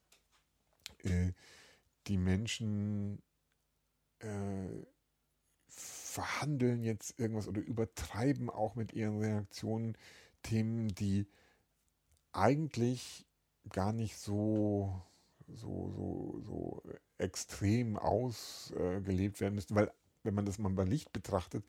[1.03, 1.33] äh,
[2.07, 3.21] die Menschen
[4.19, 4.85] äh,
[5.67, 9.97] verhandeln jetzt irgendwas oder übertreiben auch mit ihren Reaktionen
[10.43, 11.27] Themen, die
[12.33, 13.25] eigentlich
[13.69, 15.01] gar nicht so,
[15.55, 16.83] so, so, so
[17.17, 19.91] extrem ausgelebt werden müssten, weil
[20.23, 21.65] wenn man das mal bei Licht betrachtet,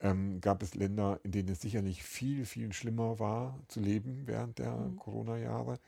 [0.00, 4.58] ähm, gab es Länder, in denen es sicherlich viel, viel schlimmer war zu leben während
[4.58, 4.96] der mhm.
[4.96, 5.78] Corona-Jahre.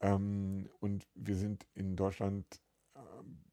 [0.00, 2.44] Ähm, und wir sind in Deutschland
[2.94, 3.00] äh,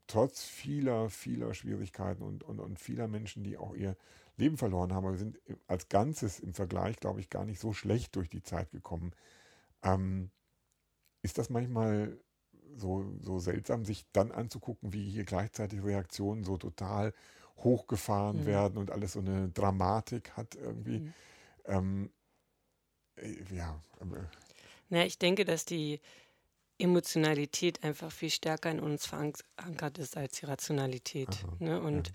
[0.07, 3.95] trotz vieler, vieler Schwierigkeiten und, und, und vieler Menschen, die auch ihr
[4.37, 7.73] Leben verloren haben, aber wir sind als Ganzes im Vergleich, glaube ich, gar nicht so
[7.73, 9.11] schlecht durch die Zeit gekommen.
[9.83, 10.31] Ähm,
[11.21, 12.17] ist das manchmal
[12.75, 17.13] so, so seltsam, sich dann anzugucken, wie hier gleichzeitig Reaktionen so total
[17.57, 18.45] hochgefahren mhm.
[18.45, 20.99] werden und alles so eine Dramatik hat irgendwie?
[20.99, 21.13] Mhm.
[21.65, 22.11] Ähm,
[23.15, 23.81] äh, ja.
[24.89, 25.99] Na, ich denke, dass die
[26.77, 31.29] Emotionalität einfach viel stärker in uns verankert ist als die Rationalität.
[31.29, 31.81] Aha, ne?
[31.81, 32.13] Und ja.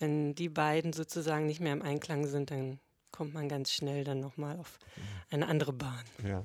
[0.00, 2.80] wenn die beiden sozusagen nicht mehr im Einklang sind, dann
[3.12, 4.78] kommt man ganz schnell dann nochmal auf
[5.30, 6.04] eine andere Bahn.
[6.24, 6.44] Ja.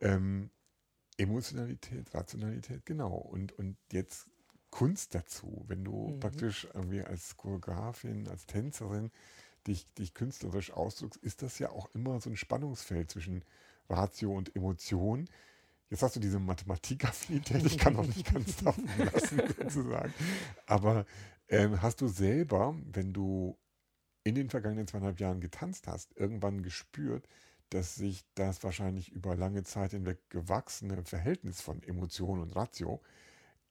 [0.00, 0.50] Ähm,
[1.18, 3.14] Emotionalität, Rationalität, genau.
[3.14, 4.26] Und, und jetzt
[4.70, 5.64] Kunst dazu.
[5.68, 6.20] Wenn du mhm.
[6.20, 9.10] praktisch irgendwie als Choreografin, als Tänzerin
[9.66, 13.44] dich, dich künstlerisch ausdrückst, ist das ja auch immer so ein Spannungsfeld zwischen
[13.88, 15.28] Ratio und Emotion.
[15.90, 20.14] Jetzt hast du diese Mathematikaffinität, ich kann noch nicht ganz davon lassen, sozusagen.
[20.66, 21.04] Aber
[21.48, 23.58] ähm, hast du selber, wenn du
[24.24, 27.28] in den vergangenen zweieinhalb Jahren getanzt hast, irgendwann gespürt,
[27.72, 33.00] dass sich das wahrscheinlich über lange Zeit hinweg gewachsene Verhältnis von Emotion und Ratio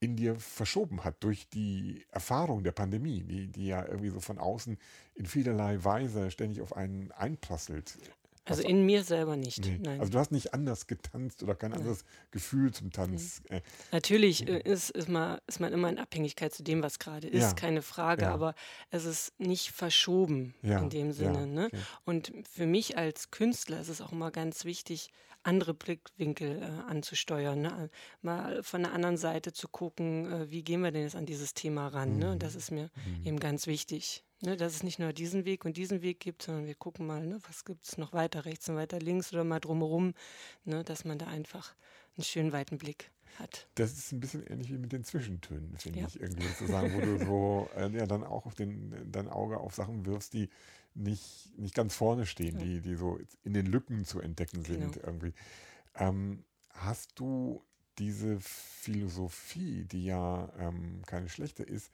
[0.00, 4.38] in dir verschoben hat durch die Erfahrung der Pandemie, die, die ja irgendwie so von
[4.38, 4.76] außen
[5.14, 7.96] in vielerlei Weise ständig auf einen einprasselt.
[8.44, 9.64] Also in mir selber nicht.
[9.64, 9.78] Nee.
[9.80, 10.00] Nein.
[10.00, 12.28] Also du hast nicht anders getanzt oder kein anderes Nein.
[12.32, 13.42] Gefühl zum Tanz.
[13.48, 13.60] Äh,
[13.92, 17.42] Natürlich äh, ist, ist, man, ist man immer in Abhängigkeit zu dem, was gerade ist,
[17.42, 17.52] ja.
[17.52, 18.34] keine Frage, ja.
[18.34, 18.54] aber
[18.90, 20.78] es ist nicht verschoben ja.
[20.78, 21.46] in dem Sinne.
[21.46, 21.66] Ne?
[21.66, 21.78] Okay.
[22.04, 25.10] Und für mich als Künstler ist es auch immer ganz wichtig,
[25.44, 27.90] andere Blickwinkel äh, anzusteuern, ne?
[28.22, 31.54] mal von der anderen Seite zu gucken, äh, wie gehen wir denn jetzt an dieses
[31.54, 32.14] Thema ran.
[32.14, 32.18] Mhm.
[32.18, 32.32] Ne?
[32.32, 32.58] Und das mhm.
[32.58, 33.26] ist mir mhm.
[33.26, 34.24] eben ganz wichtig.
[34.44, 37.24] Ne, dass es nicht nur diesen Weg und diesen Weg gibt, sondern wir gucken mal,
[37.24, 40.14] ne, was gibt es noch weiter rechts und weiter links oder mal drumherum,
[40.64, 41.76] ne, dass man da einfach
[42.16, 43.68] einen schönen weiten Blick hat.
[43.76, 46.08] Das ist ein bisschen ähnlich wie mit den Zwischentönen, finde ja.
[46.08, 49.76] ich irgendwie sozusagen, wo du so äh, ja, dann auch auf den, dein Auge auf
[49.76, 50.48] Sachen wirfst, die
[50.94, 52.64] nicht, nicht ganz vorne stehen, ja.
[52.64, 55.06] die, die so in den Lücken zu entdecken sind genau.
[55.06, 55.34] irgendwie.
[55.94, 57.62] Ähm, hast du
[57.98, 61.92] diese Philosophie, die ja ähm, keine schlechte ist,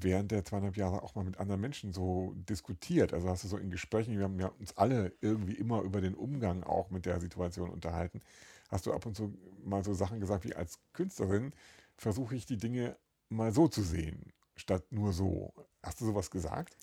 [0.00, 3.12] während der zweieinhalb Jahre auch mal mit anderen Menschen so diskutiert?
[3.12, 6.14] Also hast du so in Gesprächen, wir haben ja uns alle irgendwie immer über den
[6.14, 8.22] Umgang auch mit der Situation unterhalten.
[8.68, 11.52] Hast du ab und zu mal so Sachen gesagt wie als Künstlerin
[11.96, 12.96] versuche ich die Dinge
[13.28, 15.52] mal so zu sehen, statt nur so.
[15.82, 16.76] Hast du sowas gesagt?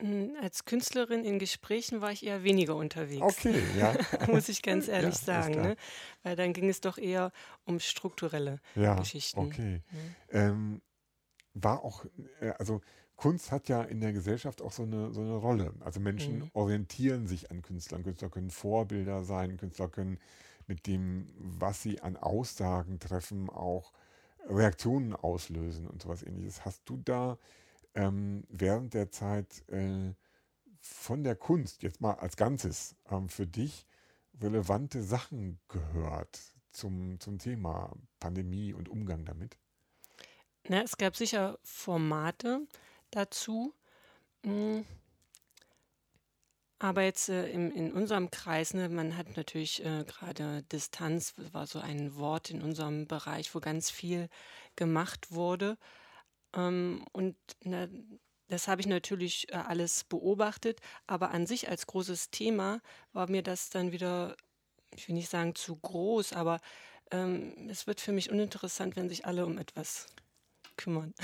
[0.00, 3.22] Hm, als Künstlerin in Gesprächen war ich eher weniger unterwegs.
[3.22, 3.94] Okay, ja.
[4.30, 5.54] Muss ich ganz ehrlich ja, sagen.
[5.54, 5.76] Ne?
[6.22, 7.32] Weil dann ging es doch eher
[7.64, 9.40] um strukturelle ja, Geschichten.
[9.40, 9.82] Okay.
[9.90, 10.14] Mhm.
[10.30, 10.82] Ähm,
[11.56, 12.04] war auch,
[12.40, 12.80] äh, also
[13.16, 15.72] Kunst hat ja in der Gesellschaft auch so eine, so eine Rolle.
[15.80, 16.50] Also Menschen mhm.
[16.52, 18.04] orientieren sich an Künstlern.
[18.04, 20.18] Künstler können Vorbilder sein, Künstler können
[20.66, 23.92] mit dem, was sie an Aussagen treffen, auch
[24.48, 26.64] Reaktionen auslösen und sowas ähnliches.
[26.64, 27.38] Hast du da
[27.94, 30.12] ähm, während der Zeit äh,
[30.80, 33.86] von der Kunst, jetzt mal als Ganzes, ähm, für dich
[34.40, 36.38] relevante Sachen gehört
[36.70, 39.56] zum, zum Thema Pandemie und Umgang damit?
[40.68, 42.66] Na, es gab sicher Formate
[43.10, 43.72] dazu.
[44.44, 44.84] Hm.
[46.78, 51.66] Aber jetzt äh, im, in unserem Kreis, ne, man hat natürlich äh, gerade Distanz, war
[51.66, 54.28] so ein Wort in unserem Bereich, wo ganz viel
[54.74, 55.78] gemacht wurde.
[56.54, 57.88] Ähm, und na,
[58.48, 62.80] das habe ich natürlich äh, alles beobachtet, aber an sich als großes Thema
[63.12, 64.36] war mir das dann wieder,
[64.94, 66.60] ich will nicht sagen zu groß, aber
[67.10, 70.06] ähm, es wird für mich uninteressant, wenn sich alle um etwas
[70.76, 71.14] kümmern.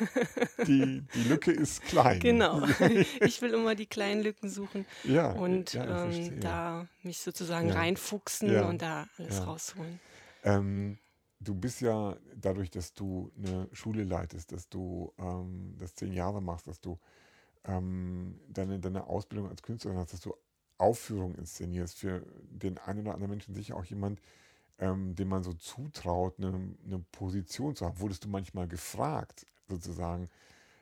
[0.66, 2.20] die, die Lücke ist klein.
[2.20, 2.62] Genau.
[3.20, 7.74] Ich will immer die kleinen Lücken suchen ja, und ja, ähm, da mich sozusagen Ja.
[7.74, 10.00] reinfuchsen und da alles rausholen.
[10.44, 10.98] Ähm,
[11.40, 16.42] du bist ja dadurch, dass du eine Schule leitest, dass du ähm, das zehn Jahre
[16.42, 16.98] machst, dass du
[17.64, 20.34] ähm, deine, deine Ausbildung als Künstlerin hast, dass du
[20.78, 21.98] Aufführungen inszenierst.
[21.98, 24.20] Für den einen oder anderen Menschen sicher auch jemand,
[24.78, 28.00] ähm, dem man so zutraut, eine, eine Position zu haben.
[28.00, 30.28] Wurdest du manchmal gefragt, sozusagen,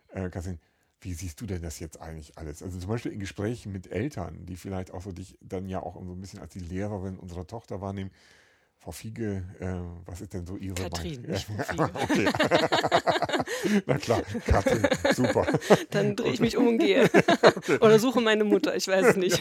[0.09, 0.59] äh, Katrin,
[1.01, 2.63] wie siehst du denn das jetzt eigentlich alles?
[2.63, 5.95] Also zum Beispiel in Gesprächen mit Eltern, die vielleicht auch so dich dann ja auch
[5.95, 8.13] so ein bisschen als die Lehrerin unserer Tochter wahrnehmen.
[8.83, 9.67] Frau Fiege, äh,
[10.07, 11.39] was ist denn so Ihre Katrin, Meinung?
[11.39, 12.29] Frau okay.
[13.87, 15.47] Na klar, Katrin, super.
[15.91, 17.09] Dann drehe ich mich um und gehe.
[17.81, 19.41] Oder suche meine Mutter, ich weiß es nicht.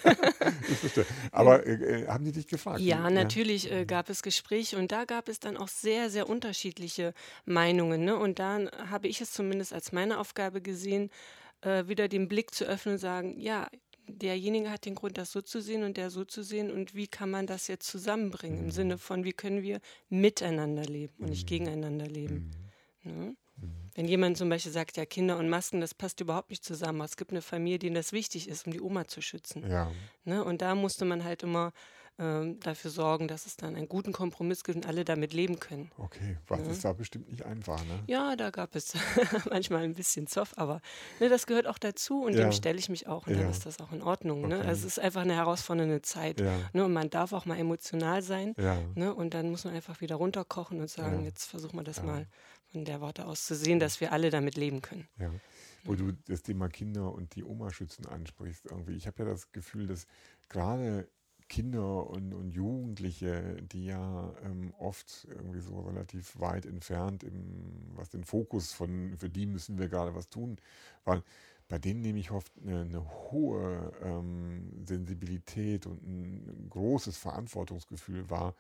[0.70, 1.08] Ich verstehe.
[1.32, 2.82] Aber äh, äh, haben die dich gefragt?
[2.82, 7.16] Ja, natürlich äh, gab es Gespräche und da gab es dann auch sehr, sehr unterschiedliche
[7.46, 8.06] Meinungen.
[8.06, 8.16] Ne?
[8.18, 11.10] Und dann habe ich es zumindest als meine Aufgabe gesehen,
[11.62, 13.68] äh, wieder den Blick zu öffnen und sagen, ja,
[14.12, 17.08] derjenige hat den Grund, das so zu sehen und der so zu sehen und wie
[17.08, 21.48] kann man das jetzt zusammenbringen im Sinne von, wie können wir miteinander leben und nicht
[21.48, 22.52] gegeneinander leben.
[23.04, 23.36] Ne?
[23.94, 27.06] Wenn jemand zum Beispiel sagt, ja, Kinder und Masken, das passt überhaupt nicht zusammen, aber
[27.06, 29.70] es gibt eine Familie, denen das wichtig ist, um die Oma zu schützen.
[29.70, 29.92] Ja,
[30.24, 30.44] Ne?
[30.44, 31.74] Und da musste man halt immer
[32.20, 35.92] ähm, dafür sorgen, dass es dann einen guten Kompromiss gibt und alle damit leben können.
[35.98, 36.38] okay.
[36.48, 38.00] Was ist da bestimmt nicht einfach, ne?
[38.08, 38.94] Ja, da gab es
[39.50, 40.82] manchmal ein bisschen Zoff, aber
[41.20, 42.42] ne, das gehört auch dazu und Ja.
[42.42, 43.42] dem stelle ich mich auch und Ja.
[43.42, 44.48] dann ist das auch in Ordnung.
[44.48, 44.60] Ne?
[44.60, 44.68] Okay.
[44.68, 46.40] Also es ist einfach eine herausfordernde Zeit.
[46.42, 46.56] Ja.
[46.74, 46.86] Ne?
[46.86, 48.54] Und man darf auch mal emotional sein.
[48.58, 48.78] Ja.
[48.94, 49.14] Ne?
[49.16, 51.26] Und dann muss man einfach wieder runterkochen und sagen, Ja.
[51.26, 52.28] jetzt versuchen wir das mal
[52.72, 55.08] von der Warte aus zu sehen, dass wir alle damit leben können.
[55.18, 55.32] Ja.
[55.84, 58.94] Wo du das Thema Kinder und die Oma schützen ansprichst, irgendwie.
[58.96, 60.06] Ich habe ja das Gefühl, dass
[60.50, 61.08] gerade
[61.52, 68.10] Kinder und, und Jugendliche, die ja ähm, oft irgendwie so relativ weit entfernt, im, was
[68.10, 70.56] den Fokus von, für die müssen wir gerade was tun,
[71.04, 71.24] waren,
[71.68, 78.30] bei denen nehme ich oft eine, eine hohe ähm, Sensibilität und ein, ein großes Verantwortungsgefühl
[78.30, 78.56] wahr,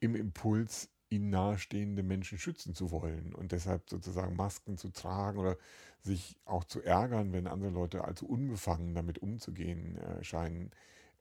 [0.00, 5.56] im Impuls, ihnen nahestehende Menschen schützen zu wollen und deshalb sozusagen Masken zu tragen oder
[6.00, 10.72] sich auch zu ärgern, wenn andere Leute allzu unbefangen damit umzugehen äh, scheinen.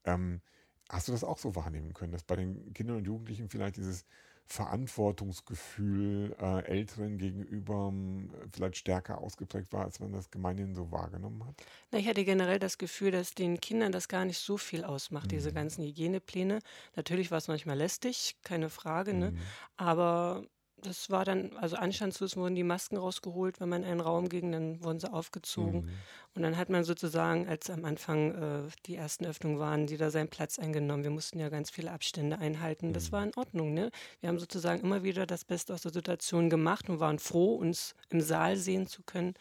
[0.03, 0.41] Ähm,
[0.89, 4.05] hast du das auch so wahrnehmen können, dass bei den Kindern und Jugendlichen vielleicht dieses
[4.45, 11.45] Verantwortungsgefühl äh, Älteren gegenüber ähm, vielleicht stärker ausgeprägt war, als man das gemeinhin so wahrgenommen
[11.47, 11.65] hat?
[11.91, 15.31] Na, ich hatte generell das Gefühl, dass den Kindern das gar nicht so viel ausmacht,
[15.31, 15.53] diese Mhm.
[15.53, 16.59] ganzen Hygienepläne.
[16.95, 19.33] Natürlich war es manchmal lästig, keine Frage, ne?
[19.33, 19.55] Mhm.
[19.77, 20.45] Aber
[20.81, 24.51] das war dann, also anstandslos wurden die Masken rausgeholt, wenn man in einen Raum ging,
[24.51, 25.81] dann wurden sie aufgezogen.
[25.81, 25.89] Mhm.
[26.35, 30.27] Und dann hat man sozusagen, als am Anfang äh, die ersten Öffnungen waren, jeder seinen
[30.29, 31.03] Platz eingenommen.
[31.03, 32.93] Wir mussten ja ganz viele Abstände einhalten.
[32.93, 33.11] Das Mhm.
[33.13, 33.73] war in Ordnung.
[33.73, 33.89] Ne?
[34.19, 37.95] Wir haben sozusagen immer wieder das Beste aus der Situation gemacht und waren froh, uns
[38.09, 39.33] im Saal sehen zu können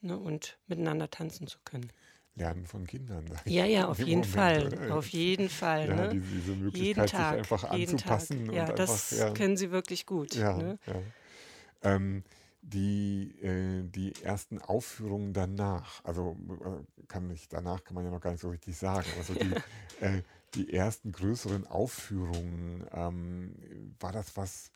[0.00, 0.18] ne?
[0.18, 1.90] und miteinander tanzen zu können.
[2.40, 3.24] Lernen von Kindern.
[3.46, 4.92] Ja, ja, auf jeden Moment, Fall.
[4.92, 5.88] Auf jeden Fall.
[5.88, 6.08] Ja, ne?
[6.08, 7.30] diese, diese jeden Möglichkeit, Tag.
[7.32, 8.12] sich einfach jeden Tag.
[8.12, 8.54] anzupassen.
[8.54, 10.34] Ja, und das einfach, ja, können sie wirklich gut.
[10.34, 10.78] Ja, Ne?
[10.86, 10.94] ja.
[11.82, 12.24] Ähm,
[12.62, 18.20] die, äh, die ersten Aufführungen danach, also äh, kann ich, danach kann man ja noch
[18.20, 19.54] gar nicht so richtig sagen, also die,
[20.00, 20.22] äh,
[20.54, 24.70] die ersten größeren Aufführungen, ähm, war das was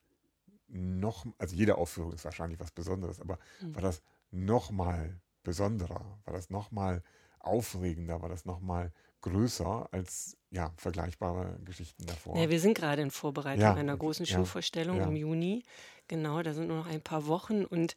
[0.68, 3.74] noch, also jede Aufführung ist wahrscheinlich was Besonderes, aber Hm.
[3.74, 7.02] war das nochmal besonderer, war das nochmal
[7.46, 12.38] aufregender, war das nochmal größer als ja, vergleichbare Geschichten davor?
[12.38, 15.04] Ja, wir sind gerade in Vorbereitung Ja, einer großen Schulvorstellung ja.
[15.04, 15.62] im Juni.
[16.08, 17.96] Genau, da sind nur noch ein paar Wochen und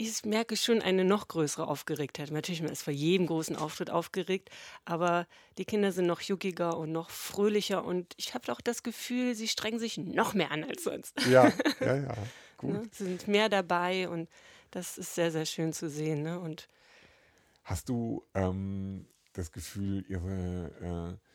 [0.00, 2.30] ich merke schon eine noch größere Aufgeregtheit.
[2.30, 4.48] Natürlich, man ist vor jedem großen Auftritt aufgeregt,
[4.84, 5.26] aber
[5.58, 9.48] die Kinder sind noch juckiger und noch fröhlicher und ich habe auch das Gefühl, sie
[9.48, 11.20] strengen sich noch mehr an als sonst.
[11.28, 12.14] Ja, ja, ja,
[12.56, 12.74] gut.
[12.74, 12.82] Ne?
[12.92, 14.28] Sie sind mehr dabei und
[14.70, 16.22] das ist sehr, sehr schön zu sehen.
[16.22, 16.38] Ne?
[16.38, 16.68] Und
[17.68, 21.26] Hast du ähm, das Gefühl, ihre äh,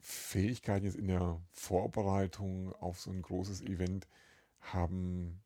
[0.00, 4.06] Fähigkeiten jetzt in der Vorbereitung auf so ein großes Event
[4.60, 5.42] haben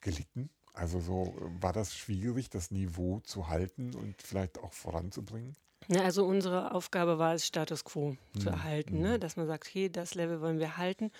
[0.00, 0.48] gelitten?
[0.72, 5.56] Also so war das schwierig, das Niveau zu halten und vielleicht auch voranzubringen?
[5.88, 9.02] Ja, also unsere Aufgabe war es, Status quo zu Mhm, erhalten, mhm.
[9.02, 9.18] ne?
[9.18, 11.10] dass man sagt, hey, das Level wollen wir halten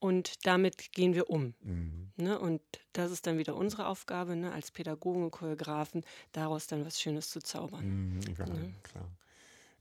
[0.00, 1.54] und damit gehen wir um.
[1.60, 2.10] Mhm.
[2.16, 2.38] Ne?
[2.38, 2.60] Und
[2.92, 4.52] das ist dann wieder unsere Aufgabe, ne?
[4.52, 8.14] als Pädagogen und Choreografen, daraus dann was Schönes zu zaubern.
[8.16, 8.74] Mhm, ja, Ne?
[8.82, 9.08] klar.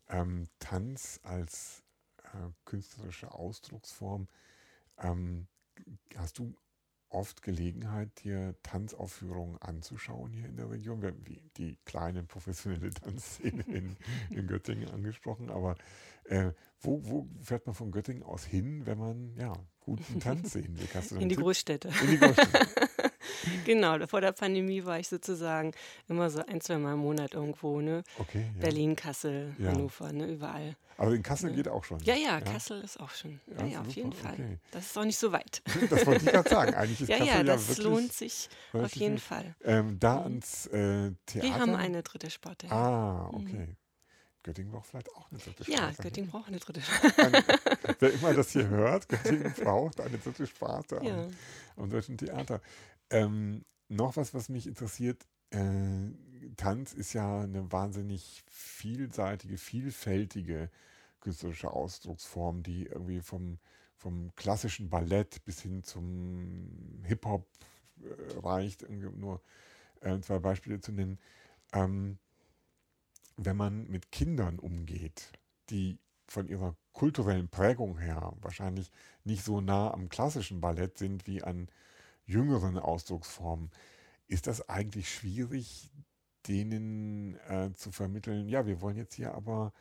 [0.10, 1.84] Ähm, Tanz als
[2.24, 4.28] äh, künstlerische Ausdrucksform.
[4.98, 5.48] Ähm,
[6.16, 6.54] hast du
[7.10, 11.02] oft Gelegenheit, dir Tanzaufführungen anzuschauen hier in der Region?
[11.02, 13.96] Wir haben die, die kleine professionelle Tanzszene in,
[14.30, 15.76] in Göttingen angesprochen, aber
[16.26, 16.52] äh,
[16.82, 20.88] wo, wo fährt man von Göttingen aus hin, wenn man ja guten Tanz sehen will?
[21.20, 21.44] In die Tipp?
[21.44, 21.90] Großstädte.
[22.02, 22.90] In die Großstadt.
[23.66, 25.74] genau, vor der Pandemie war ich sozusagen
[26.08, 28.04] immer so ein, zwei Mal im Monat irgendwo, ne?
[28.18, 28.46] Okay.
[28.56, 28.62] Ja.
[28.62, 29.70] Berlin, Kassel, ja.
[29.70, 30.28] Hannover, ne?
[30.28, 30.76] Überall.
[30.98, 31.56] Also in Kassel ne?
[31.56, 32.00] geht auch schon.
[32.02, 33.40] Ja, ja, Kassel ist auch schon.
[33.58, 34.34] Ja, ja, auf jeden Fall.
[34.34, 34.58] Okay.
[34.72, 35.62] Das ist auch nicht so weit.
[35.90, 36.74] Das wollte ich gerade sagen.
[36.74, 39.56] Eigentlich ist ja, Kassel ja, das wirklich, lohnt sich auf jeden Fall.
[39.64, 40.24] Ähm, da mhm.
[40.24, 41.48] ans äh, Theater.
[41.48, 42.70] Wir haben eine dritte Sparte.
[42.70, 43.68] Ah, okay.
[43.68, 43.78] Mhm.
[44.44, 45.82] Göttingen braucht vielleicht auch eine dritte Sparte.
[45.82, 47.44] Ja, Göttingen braucht eine dritte Sparte.
[48.00, 51.14] Wer immer das hier hört, Göttingen braucht eine dritte Sparte ja.
[51.14, 51.34] am,
[51.78, 52.62] am Deutschen Theater.
[53.10, 55.26] Ähm, noch was, was mich interessiert.
[55.52, 56.12] Äh,
[56.56, 60.70] Tanz ist ja eine wahnsinnig vielseitige, vielfältige
[61.20, 63.60] künstlerische Ausdrucksform, die irgendwie vom,
[63.98, 67.48] vom klassischen Ballett bis hin zum Hip-Hop
[68.02, 69.42] äh, reicht, irgendwie nur
[70.02, 71.20] äh, zwei Beispiele zu nennen.
[71.74, 72.18] Ähm,
[73.38, 75.32] wenn man mit Kindern umgeht,
[75.70, 75.98] die
[76.28, 78.92] von ihrer kulturellen Prägung her wahrscheinlich
[79.24, 81.70] nicht so nah am klassischen Ballett sind wie an
[82.30, 83.72] jüngeren Ausdrucksformen,
[84.28, 85.92] ist das eigentlich schwierig,
[86.48, 89.74] denen äh, zu vermitteln, ja, wir wollen jetzt hier aber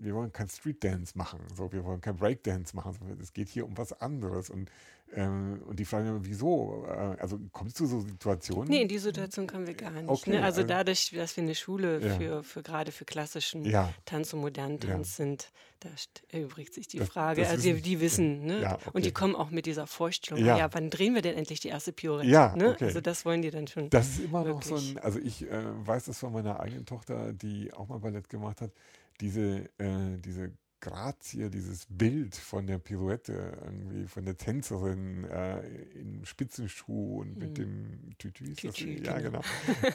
[0.00, 3.48] wir wollen kein Street Dance machen, so, wir wollen kein Breakdance machen, sondern es geht
[3.48, 4.50] hier um was anderes.
[4.50, 4.70] Und,
[5.14, 6.86] ähm, und die Frage, wieso?
[6.86, 8.68] Äh, also kommst du so Situationen?
[8.68, 10.08] Nee, in die Situation kommen wir gar nicht.
[10.08, 10.36] Okay, ne?
[10.44, 12.16] Also, also dadurch, dass wir eine Schule ja.
[12.16, 13.92] für, für gerade für klassischen ja.
[14.04, 15.24] Tanz und modernen Tanz ja.
[15.24, 15.88] sind, da
[16.30, 17.42] erübrigt sich die Frage.
[17.42, 18.74] Das, das also wissen, die, wissen, ne?
[18.74, 18.90] Okay.
[18.92, 20.58] Und die kommen auch mit dieser Vorstellung, ja.
[20.58, 22.28] ja, wann drehen wir denn endlich die erste Piorette?
[22.28, 22.70] Ja, ne?
[22.70, 22.86] okay.
[22.86, 23.88] Also das wollen die dann schon.
[23.90, 24.70] Das ist immer wirklich.
[24.70, 27.98] noch so ein, also ich äh, weiß das von meiner eigenen Tochter, die auch mal
[27.98, 28.72] Ballett gemacht hat
[29.20, 35.66] diese, äh, diese Grazie, dieses Bild von der Pirouette, irgendwie von der Tänzerin äh,
[35.98, 37.54] in Spitzenschuh und mit hm.
[37.54, 38.52] dem Tütü.
[38.52, 39.40] Ist Tütü, das, ja, genau.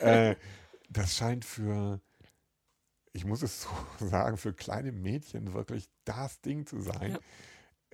[0.02, 0.36] äh,
[0.90, 2.02] das scheint für,
[3.14, 3.70] ich muss es so
[4.06, 7.14] sagen, für kleine Mädchen wirklich das Ding zu sein.
[7.14, 7.20] Ja.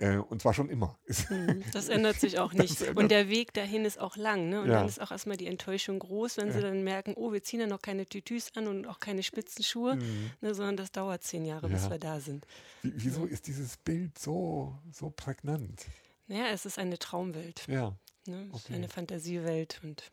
[0.00, 0.98] Äh, und zwar schon immer.
[1.30, 2.82] Mhm, das ändert sich auch nicht.
[2.96, 4.48] Und der Weg dahin ist auch lang.
[4.48, 4.62] Ne?
[4.62, 4.80] Und ja.
[4.80, 6.54] dann ist auch erstmal die Enttäuschung groß, wenn ja.
[6.54, 9.96] sie dann merken, oh, wir ziehen ja noch keine Tütüs an und auch keine Spitzenschuhe,
[9.96, 10.30] mhm.
[10.40, 11.74] ne, sondern das dauert zehn Jahre, ja.
[11.74, 12.46] bis wir da sind.
[12.82, 15.84] Wie, wieso ist dieses Bild so, so prägnant?
[16.26, 17.66] Naja, es ist eine Traumwelt.
[17.68, 17.94] Ja.
[18.26, 18.48] Ne?
[18.52, 18.74] Okay.
[18.74, 20.10] Eine Fantasiewelt und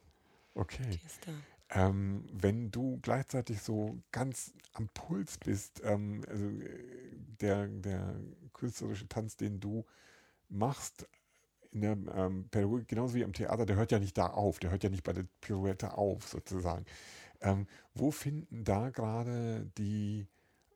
[0.54, 0.84] okay.
[0.92, 1.32] die ist da.
[1.70, 8.16] Ähm, wenn du gleichzeitig so ganz am Puls bist, ähm, also äh, der, der
[8.54, 9.86] künstlerische Tanz, den du
[10.50, 11.08] machst
[11.72, 14.72] in der ähm, Pädagogik, genauso wie im Theater, der hört ja nicht da auf, der
[14.72, 16.86] hört ja nicht bei der Pirouette auf, sozusagen.
[17.42, 20.26] Ähm, wo finden da gerade die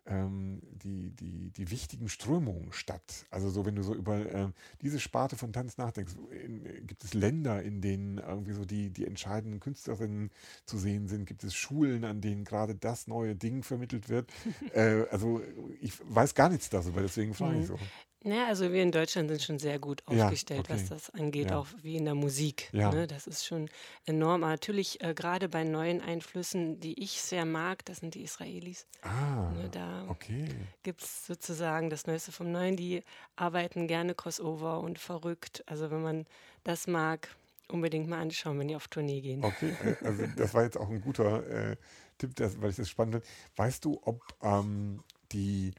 [0.06, 3.26] ähm, die, die, die wichtigen Strömungen statt.
[3.30, 4.50] Also so, wenn du so über äh,
[4.82, 9.06] diese Sparte von Tanz nachdenkst, in, gibt es Länder, in denen irgendwie so die, die
[9.06, 10.32] entscheidenden Künstlerinnen
[10.66, 11.26] zu sehen sind?
[11.26, 14.32] Gibt es Schulen, an denen gerade das neue Ding vermittelt wird?
[14.74, 15.42] äh, also
[15.80, 17.78] ich weiß gar nichts darüber, deswegen frage ich so.
[18.24, 20.84] Ja, also wir in Deutschland sind schon sehr gut aufgestellt, ja, okay.
[20.84, 21.58] was das angeht, ja.
[21.58, 22.70] auch wie in der Musik.
[22.72, 22.92] Ja.
[22.92, 23.08] Ne?
[23.08, 23.68] Das ist schon
[24.06, 24.44] enorm.
[24.44, 28.86] Aber natürlich äh, gerade bei neuen Einflüssen, die ich sehr mag, das sind die Israelis.
[29.02, 29.70] Ah, ne?
[29.72, 30.46] Da okay.
[30.84, 32.76] gibt es sozusagen das Neueste vom Neuen.
[32.76, 33.04] Die
[33.36, 35.64] arbeiten gerne Crossover und verrückt.
[35.66, 36.26] Also wenn man
[36.64, 37.36] das mag,
[37.70, 39.44] unbedingt mal anschauen, wenn die auf Tournee gehen.
[39.44, 41.76] Okay, äh, also das war jetzt auch ein guter äh,
[42.20, 43.28] Tipp, das, weil ich das spannend finde.
[43.56, 45.02] Weißt du, ob ähm,
[45.32, 45.74] die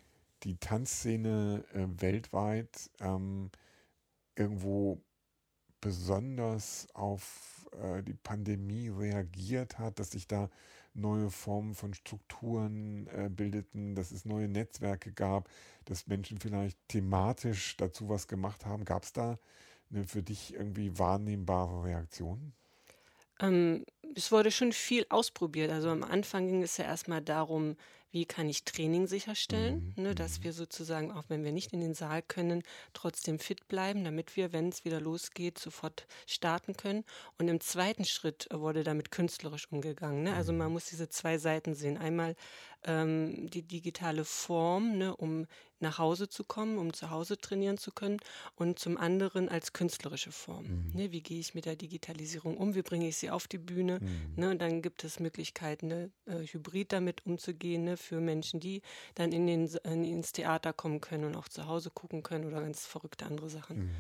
[0.45, 3.51] die Tanzszene äh, weltweit ähm,
[4.37, 5.03] irgendwo
[5.81, 10.49] besonders auf äh, die Pandemie reagiert hat, dass sich da
[10.95, 15.49] neue Formen von Strukturen äh, bildeten, dass es neue Netzwerke gab,
[15.85, 18.85] dass Menschen vielleicht thematisch dazu was gemacht haben.
[18.85, 19.39] Gab es da
[19.91, 22.53] eine für dich irgendwie wahrnehmbare Reaktion?
[23.41, 23.85] Ähm,
[24.15, 25.71] es wurde schon viel ausprobiert.
[25.71, 27.77] Also am Anfang ging es ja erstmal darum,
[28.13, 30.03] wie kann ich Training sicherstellen, mhm.
[30.03, 30.45] ne, dass mhm.
[30.45, 34.53] wir sozusagen, auch wenn wir nicht in den Saal können, trotzdem fit bleiben, damit wir,
[34.53, 37.05] wenn es wieder losgeht, sofort starten können.
[37.39, 40.23] Und im zweiten Schritt wurde damit künstlerisch umgegangen.
[40.23, 40.35] Ne?
[40.35, 40.75] Also man mhm.
[40.75, 41.97] muss diese zwei Seiten sehen.
[41.97, 42.37] Einmal
[42.85, 45.47] ähm, die digitale Form, ne, um
[45.81, 48.19] nach Hause zu kommen, um zu Hause trainieren zu können
[48.55, 50.67] und zum anderen als künstlerische Form.
[50.67, 50.91] Mhm.
[50.95, 52.75] Ne, wie gehe ich mit der Digitalisierung um?
[52.75, 53.99] Wie bringe ich sie auf die Bühne?
[54.01, 54.33] Mhm.
[54.37, 58.83] Ne, und dann gibt es Möglichkeiten, ne, äh, hybrid damit umzugehen ne, für Menschen, die
[59.15, 62.61] dann in den, in, ins Theater kommen können und auch zu Hause gucken können oder
[62.61, 63.79] ganz verrückte andere Sachen.
[63.79, 63.91] Mhm.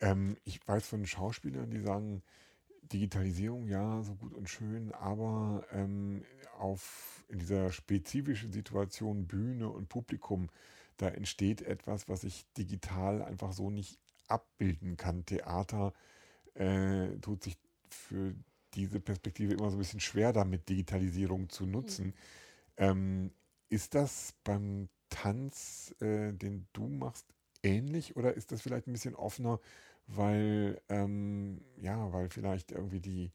[0.00, 2.22] Ähm, ich weiß von Schauspielern, die sagen,
[2.92, 6.24] Digitalisierung, ja, so gut und schön, aber ähm,
[6.58, 10.48] auf in dieser spezifischen Situation Bühne und Publikum,
[10.96, 15.24] da entsteht etwas, was ich digital einfach so nicht abbilden kann.
[15.24, 15.92] Theater
[16.54, 17.56] äh, tut sich
[17.88, 18.34] für
[18.74, 22.08] diese Perspektive immer so ein bisschen schwer damit, Digitalisierung zu nutzen.
[22.08, 22.14] Mhm.
[22.80, 23.30] Ähm,
[23.68, 27.26] ist das beim Tanz, äh, den du machst,
[27.62, 29.60] ähnlich oder ist das vielleicht ein bisschen offener,
[30.06, 33.32] weil, ähm, ja, weil vielleicht irgendwie die,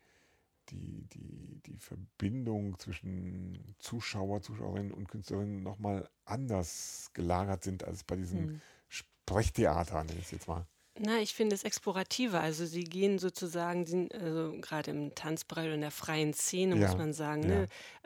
[0.70, 8.16] die, die, die Verbindung zwischen Zuschauer, Zuschauerinnen und Künstlerinnen nochmal anders gelagert sind als bei
[8.16, 8.62] diesem hm.
[8.90, 10.66] Sprechtheater, nenne ich es jetzt mal.
[10.98, 12.40] Na, ich finde es explorativer.
[12.40, 16.98] Also sie gehen sozusagen, also gerade im Tanzbereich oder in der freien Szene, ja, muss
[16.98, 17.50] man sagen, ja.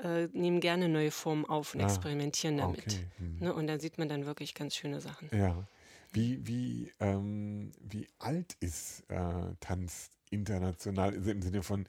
[0.03, 2.87] ne, äh, nehmen gerne neue Formen auf und ah, experimentieren damit.
[2.87, 3.05] Okay.
[3.17, 3.37] Hm.
[3.39, 5.29] Ne, und dann sieht man dann wirklich ganz schöne Sachen.
[5.31, 5.67] Ja.
[6.11, 11.85] Wie, wie, ähm, wie alt ist äh, Tanz international also im Sinne von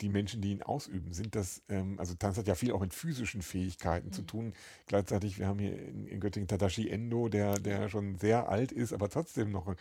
[0.00, 1.12] die Menschen, die ihn ausüben?
[1.12, 4.12] Sind das, ähm, also Tanz hat ja viel auch mit physischen Fähigkeiten mhm.
[4.12, 4.52] zu tun.
[4.86, 8.92] Gleichzeitig, wir haben hier in, in, Göttingen Tadashi Endo, der, der schon sehr alt ist,
[8.92, 9.74] aber trotzdem noch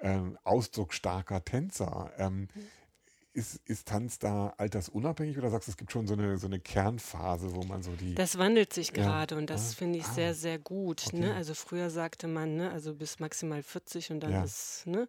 [0.00, 2.12] ähm, ausdrucksstarker Tänzer.
[2.18, 2.48] Ähm.
[3.32, 6.58] Ist, ist, Tanz da altersunabhängig oder sagst du, es gibt schon so eine, so eine
[6.58, 8.14] Kernphase, wo man so die.
[8.14, 9.38] Das wandelt sich gerade ja.
[9.38, 10.12] und das ah, finde ich ah.
[10.14, 11.12] sehr, sehr gut.
[11.12, 11.18] Ne?
[11.18, 11.28] Okay.
[11.28, 11.34] Ne?
[11.34, 14.42] Also früher sagte man, ne, also bis maximal 40 und dann ja.
[14.42, 15.06] ist ne,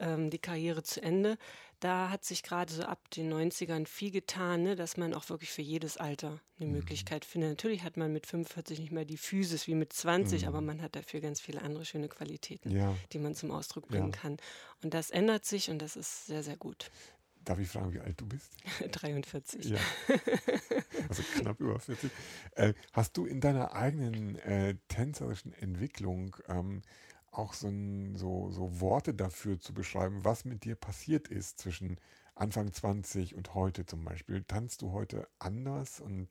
[0.00, 1.38] ähm, die Karriere zu Ende.
[1.82, 5.50] Da hat sich gerade so ab den 90ern viel getan, ne, dass man auch wirklich
[5.50, 6.76] für jedes Alter eine mhm.
[6.76, 7.50] Möglichkeit findet.
[7.50, 10.48] Natürlich hat man mit 45 nicht mehr die Physis wie mit 20, mhm.
[10.48, 12.96] aber man hat dafür ganz viele andere schöne Qualitäten, ja.
[13.12, 14.16] die man zum Ausdruck bringen ja.
[14.16, 14.36] kann.
[14.84, 16.88] Und das ändert sich und das ist sehr, sehr gut.
[17.44, 18.52] Darf ich fragen, wie alt du bist?
[18.92, 19.64] 43.
[19.64, 19.80] Ja.
[21.08, 22.12] Also knapp über 40.
[22.52, 26.82] Äh, hast du in deiner eigenen äh, tänzerischen Entwicklung ähm,
[27.32, 31.98] auch so, ein, so, so Worte dafür zu beschreiben, was mit dir passiert ist zwischen
[32.34, 34.44] Anfang 20 und heute zum Beispiel?
[34.44, 36.00] Tanzt du heute anders?
[36.00, 36.28] Und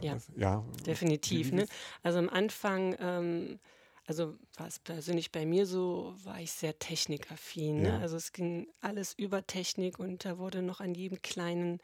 [0.00, 1.52] ja, ja, definitiv.
[1.52, 1.66] Ne?
[2.02, 3.58] Also am Anfang, ähm,
[4.06, 7.82] also war es persönlich bei mir so, war ich sehr technikaffin.
[7.82, 7.88] Ne?
[7.88, 7.98] Ja.
[7.98, 11.80] Also es ging alles über Technik und da wurde noch an jedem kleinen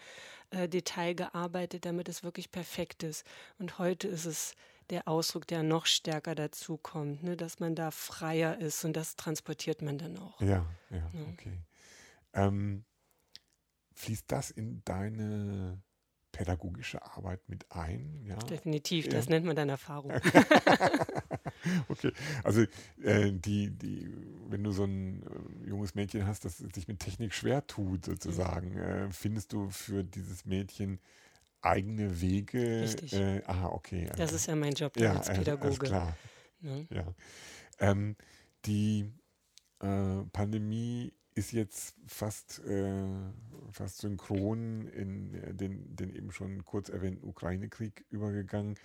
[0.51, 3.27] äh, Detail gearbeitet, damit es wirklich perfekt ist.
[3.59, 4.55] Und heute ist es
[4.91, 9.17] der Ausdruck, der noch stärker dazu kommt, ne, dass man da freier ist und das
[9.17, 10.41] transportiert man dann auch.
[10.41, 11.27] Ja, ja, ja.
[11.33, 11.59] okay.
[12.33, 12.85] Ähm,
[13.95, 15.81] fließt das in deine
[16.35, 18.25] pädagogische Arbeit mit ein?
[18.27, 18.37] Ja?
[18.37, 20.13] Definitiv, das nennt man dann Erfahrung.
[21.89, 22.13] okay,
[22.43, 22.63] also
[23.03, 24.13] äh, die, die,
[24.49, 28.73] wenn du so ein äh, junges Mädchen hast, das sich mit Technik schwer tut, sozusagen,
[28.73, 28.81] mhm.
[28.81, 30.99] äh, findest du für dieses Mädchen
[31.65, 32.83] eigene Wege.
[32.83, 33.13] Richtig.
[33.15, 34.11] Äh, aha, okay.
[34.17, 35.67] Das ist ja mein Job ja, als Pädagoge.
[35.67, 36.17] Alles klar.
[36.61, 36.87] Ne?
[36.91, 37.15] Ja.
[37.79, 38.17] Ähm,
[38.65, 39.11] die
[39.81, 43.05] äh, Pandemie ist jetzt fast, äh,
[43.71, 48.77] fast synchron in äh, den, den eben schon kurz erwähnten Ukraine-Krieg übergegangen.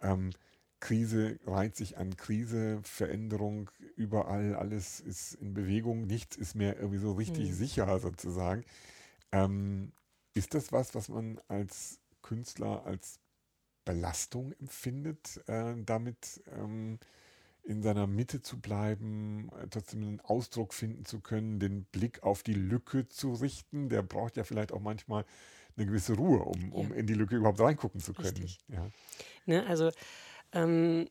[0.00, 0.30] Ähm,
[0.78, 6.98] Krise reiht sich an Krise, Veränderung überall, alles ist in Bewegung, nichts ist mehr irgendwie
[6.98, 7.54] so richtig hm.
[7.54, 8.64] sicher sozusagen.
[9.32, 9.92] Ähm,
[10.34, 13.20] ist das was, was man als Künstler als
[13.84, 16.98] Belastung empfindet, äh, damit ähm,
[17.62, 22.42] in seiner Mitte zu bleiben, äh, trotzdem einen Ausdruck finden zu können, den Blick auf
[22.42, 23.88] die Lücke zu richten.
[23.88, 25.24] Der braucht ja vielleicht auch manchmal
[25.76, 26.96] eine gewisse Ruhe, um, um ja.
[26.96, 28.50] in die Lücke überhaupt reingucken zu können.
[28.68, 28.88] Ja.
[29.46, 29.90] Ne, also,
[30.52, 31.08] ähm,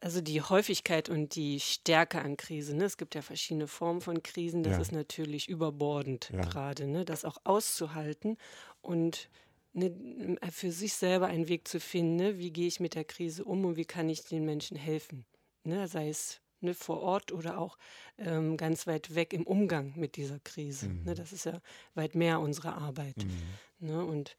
[0.00, 2.78] also die Häufigkeit und die Stärke an Krisen.
[2.78, 2.84] Ne?
[2.84, 4.64] Es gibt ja verschiedene Formen von Krisen.
[4.64, 4.80] Das ja.
[4.80, 7.04] ist natürlich überbordend gerade, ne?
[7.04, 8.36] das auch auszuhalten
[8.80, 9.28] und
[9.76, 12.38] ne, für sich selber einen Weg zu finden, ne?
[12.38, 15.24] wie gehe ich mit der Krise um und wie kann ich den Menschen helfen.
[15.64, 15.86] Ne?
[15.86, 17.78] Sei es ne, vor Ort oder auch
[18.18, 20.88] ähm, ganz weit weg im Umgang mit dieser Krise.
[20.88, 20.94] Ne?
[20.94, 21.04] Mhm.
[21.04, 21.14] Ne?
[21.14, 21.60] Das ist ja
[21.94, 23.16] weit mehr unsere Arbeit.
[23.18, 23.88] Mhm.
[23.88, 24.04] Ne?
[24.04, 24.36] Und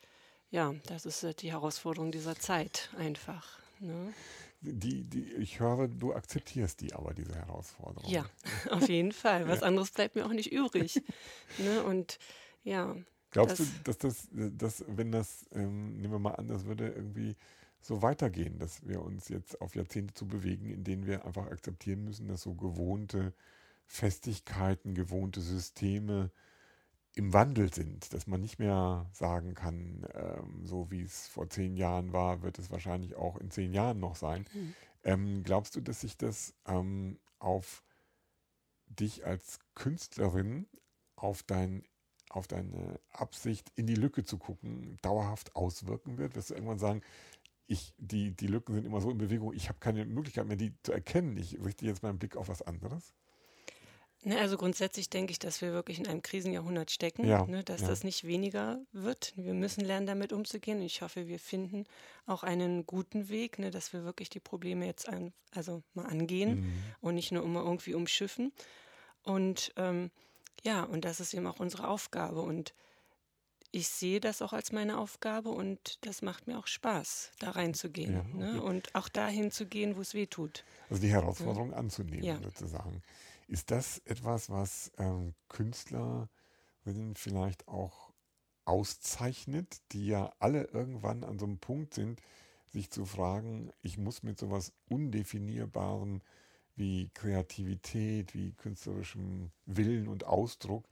[0.49, 3.59] ja, das ist äh, die Herausforderung dieser Zeit einfach.
[3.79, 4.13] Ne?
[4.61, 8.09] Die, die, ich höre, du akzeptierst die aber, diese Herausforderung.
[8.09, 8.25] Ja,
[8.71, 9.47] auf jeden Fall.
[9.47, 9.67] Was ja.
[9.67, 11.01] anderes bleibt mir auch nicht übrig.
[11.59, 11.83] ne?
[11.83, 12.17] Und
[12.63, 12.95] ja,
[13.31, 16.87] Glaubst das, du, dass das, dass, wenn das, ähm, nehmen wir mal an, das würde
[16.89, 17.35] irgendwie
[17.81, 22.03] so weitergehen, dass wir uns jetzt auf Jahrzehnte zu bewegen, in denen wir einfach akzeptieren
[22.03, 23.33] müssen, dass so gewohnte
[23.85, 26.31] Festigkeiten, gewohnte Systeme
[27.13, 31.75] im Wandel sind, dass man nicht mehr sagen kann, ähm, so wie es vor zehn
[31.75, 34.45] Jahren war, wird es wahrscheinlich auch in zehn Jahren noch sein.
[34.53, 34.73] Mhm.
[35.03, 37.83] Ähm, glaubst du, dass sich das ähm, auf
[38.87, 40.67] dich als Künstlerin,
[41.15, 41.83] auf dein
[42.29, 46.35] auf deine Absicht, in die Lücke zu gucken, dauerhaft auswirken wird?
[46.35, 47.01] Wirst du irgendwann sagen,
[47.67, 50.73] ich, die, die Lücken sind immer so in Bewegung, ich habe keine Möglichkeit mehr, die
[50.83, 51.37] zu erkennen.
[51.37, 53.13] Ich richte jetzt meinen Blick auf was anderes?
[54.23, 57.81] Ne, also grundsätzlich denke ich, dass wir wirklich in einem Krisenjahrhundert stecken, ja, ne, dass
[57.81, 57.87] ja.
[57.87, 59.33] das nicht weniger wird.
[59.37, 60.81] Wir müssen lernen, damit umzugehen.
[60.81, 61.85] Ich hoffe, wir finden
[62.25, 66.61] auch einen guten Weg, ne, dass wir wirklich die Probleme jetzt an, also mal angehen
[66.61, 66.73] mhm.
[66.99, 68.51] und nicht nur immer irgendwie umschiffen.
[69.23, 70.09] Und ähm,
[70.63, 72.41] ja, und das ist eben auch unsere Aufgabe.
[72.41, 72.73] Und
[73.71, 78.13] ich sehe das auch als meine Aufgabe und das macht mir auch Spaß, da reinzugehen
[78.13, 78.29] ja, ne?
[78.33, 78.53] okay.
[78.53, 78.63] ne?
[78.63, 80.63] und auch dahin zu gehen, wo es weh tut.
[80.89, 81.77] Also die Herausforderung ja.
[81.77, 82.41] anzunehmen, ja.
[82.41, 83.01] sozusagen.
[83.47, 86.27] Ist das etwas, was ähm, Künstlerinnen
[87.15, 88.11] vielleicht auch
[88.65, 92.21] auszeichnet, die ja alle irgendwann an so einem Punkt sind,
[92.67, 96.21] sich zu fragen, ich muss mit sowas Undefinierbarem
[96.77, 100.85] wie Kreativität, wie künstlerischem Willen und Ausdruck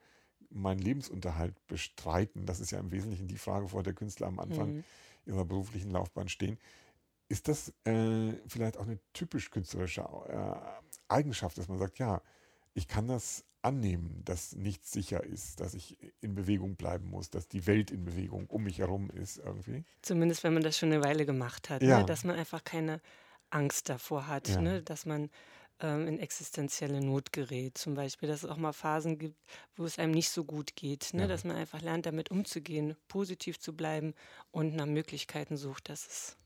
[0.49, 2.45] meinen Lebensunterhalt bestreiten.
[2.45, 4.83] Das ist ja im Wesentlichen die Frage, vor der Künstler am Anfang mhm.
[5.25, 6.57] ihrer beruflichen Laufbahn stehen.
[7.27, 10.55] Ist das äh, vielleicht auch eine typisch künstlerische äh,
[11.07, 12.21] Eigenschaft, dass man sagt, ja,
[12.73, 17.47] ich kann das annehmen, dass nichts sicher ist, dass ich in Bewegung bleiben muss, dass
[17.47, 19.83] die Welt in Bewegung um mich herum ist irgendwie?
[20.03, 21.88] Zumindest wenn man das schon eine Weile gemacht hat, ne?
[21.88, 21.99] ja.
[21.99, 22.05] ne?
[22.05, 23.01] dass man einfach keine
[23.49, 24.61] Angst davor hat, ja.
[24.61, 24.83] ne?
[24.83, 25.31] dass man
[25.82, 27.78] ähm, in existenzielle Not gerät.
[27.78, 29.36] Zum Beispiel, dass es auch mal Phasen gibt,
[29.76, 31.23] wo es einem nicht so gut geht, ne?
[31.23, 31.28] Ja.
[31.28, 34.13] dass man einfach lernt, damit umzugehen, positiv zu bleiben
[34.51, 35.89] und nach Möglichkeiten sucht.
[35.89, 36.38] Das ist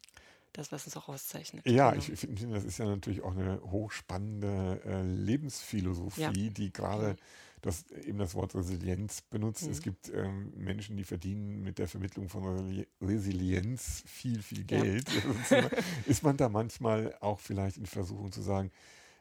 [0.53, 1.65] das, was uns auch auszeichnet.
[1.67, 2.03] Ja, genau.
[2.11, 6.32] ich finde, das ist ja natürlich auch eine hochspannende äh, Lebensphilosophie, ja.
[6.32, 7.15] die gerade
[7.61, 9.65] das, eben das Wort Resilienz benutzt.
[9.65, 9.71] Mhm.
[9.71, 15.07] Es gibt ähm, Menschen, die verdienen mit der Vermittlung von Resilienz viel, viel Geld.
[15.49, 15.69] Ja.
[16.05, 18.71] ist man da manchmal auch vielleicht in Versuchung zu sagen,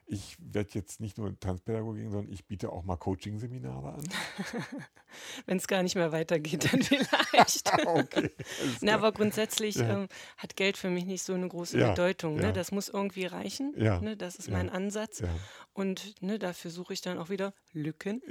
[0.08, 4.04] ich werde jetzt nicht nur Tanzpädagogin, sondern ich biete auch mal Coaching-Seminare an.
[5.46, 7.70] Wenn es gar nicht mehr weitergeht, dann vielleicht.
[7.86, 8.30] okay,
[8.80, 10.02] Na, aber grundsätzlich ja.
[10.02, 12.36] ähm, hat Geld für mich nicht so eine große ja, Bedeutung.
[12.36, 12.44] Ne?
[12.44, 12.52] Ja.
[12.52, 13.74] Das muss irgendwie reichen.
[13.76, 14.16] Ne?
[14.16, 15.22] Das ist mein Ansatz.
[15.74, 18.22] Und ne, dafür suche ich dann auch wieder Lücken,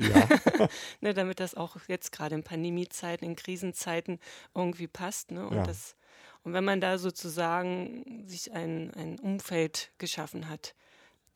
[1.01, 4.19] ne, damit das auch jetzt gerade in Pandemiezeiten, in Krisenzeiten
[4.55, 5.31] irgendwie passt.
[5.31, 5.47] Ne?
[5.47, 5.95] Und, das,
[6.43, 10.75] und wenn man da sozusagen sich ein, ein Umfeld geschaffen hat,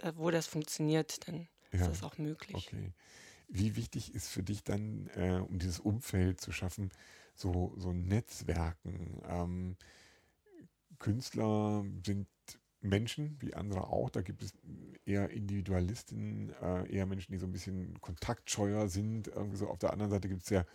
[0.02, 1.82] da, wo das funktioniert, dann ja.
[1.82, 2.68] ist das auch möglich.
[2.68, 2.94] Okay.
[3.48, 6.90] Wie wichtig ist für dich dann, äh, um dieses Umfeld zu schaffen,
[7.36, 9.22] so, so Netzwerken?
[9.28, 9.76] Ähm,
[11.00, 12.28] Künstler sind
[12.80, 14.10] Menschen, wie andere auch.
[14.10, 14.54] Da gibt es
[15.06, 19.28] eher Individualisten, äh, eher Menschen, die so ein bisschen kontaktscheuer sind.
[19.28, 19.68] Irgendwie so.
[19.68, 20.66] Auf der anderen Seite gibt es ja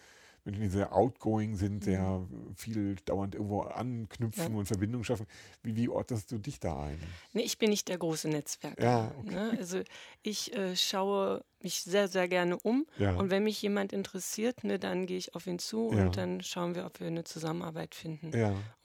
[0.47, 2.55] Menschen, die sehr outgoing sind, sehr mhm.
[2.55, 4.59] viel dauernd irgendwo anknüpfen ja.
[4.59, 5.27] und Verbindungen schaffen.
[5.63, 6.99] Wie, wie ordnest du dich da ein?
[7.33, 8.83] Nee, ich bin nicht der große Netzwerker.
[8.83, 9.35] Ja, okay.
[9.35, 9.57] ne?
[9.59, 9.83] Also
[10.23, 12.87] ich äh, schaue mich sehr, sehr gerne um.
[12.99, 13.17] Ja.
[13.17, 16.75] Und wenn mich jemand interessiert, ne, dann gehe ich auf ihn zu und dann schauen
[16.75, 18.33] wir, ob wir eine Zusammenarbeit finden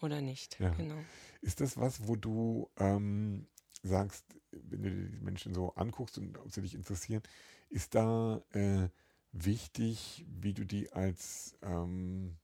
[0.02, 0.58] oder nicht.
[0.58, 0.98] Genau.
[1.42, 3.48] Ist das was, wo du ähm,
[3.84, 7.22] sagst, wenn du die Menschen so anguckst und ob sie dich interessieren,
[7.70, 8.90] ist da äh,
[9.32, 12.38] wichtig, wie du die als, ähm,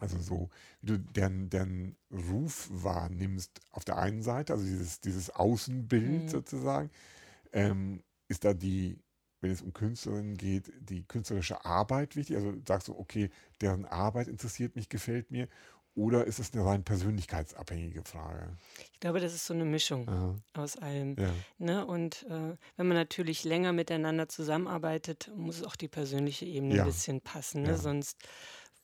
[0.00, 5.30] also so, wie du deren, deren Ruf wahrnimmst auf der einen Seite, also dieses, dieses
[5.30, 6.28] Außenbild mhm.
[6.28, 6.90] sozusagen,
[7.52, 8.98] ähm, ist da die,
[9.40, 12.36] wenn es um Künstlerinnen geht, die künstlerische Arbeit wichtig?
[12.36, 13.30] Also sagst du, okay,
[13.60, 15.48] deren Arbeit interessiert mich, gefällt mir,
[15.94, 18.56] oder ist es eine rein persönlichkeitsabhängige Frage?
[18.92, 20.36] Ich glaube, das ist so eine Mischung Aha.
[20.54, 21.16] aus allem.
[21.18, 21.30] Ja.
[21.58, 21.86] Ne?
[21.86, 26.82] Und äh, wenn man natürlich länger miteinander zusammenarbeitet, muss auch die persönliche Ebene ja.
[26.82, 27.62] ein bisschen passen.
[27.62, 27.70] Ne?
[27.70, 27.76] Ja.
[27.76, 28.18] Sonst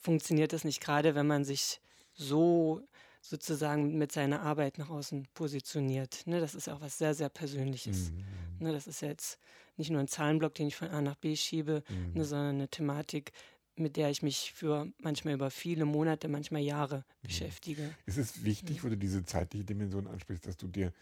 [0.00, 1.80] funktioniert das nicht, gerade wenn man sich
[2.14, 2.82] so
[3.20, 6.26] sozusagen mit seiner Arbeit nach außen positioniert.
[6.26, 6.40] Ne?
[6.40, 8.10] Das ist auch was sehr, sehr Persönliches.
[8.10, 8.24] Mhm.
[8.60, 8.72] Ne?
[8.72, 9.38] Das ist jetzt
[9.76, 12.12] nicht nur ein Zahlenblock, den ich von A nach B schiebe, mhm.
[12.14, 13.32] ne, sondern eine Thematik,
[13.78, 17.26] mit der ich mich für manchmal über viele Monate, manchmal Jahre mhm.
[17.26, 17.94] beschäftige.
[18.06, 20.92] Ist es wichtig, wo du diese zeitliche Dimension ansprichst, dass du dir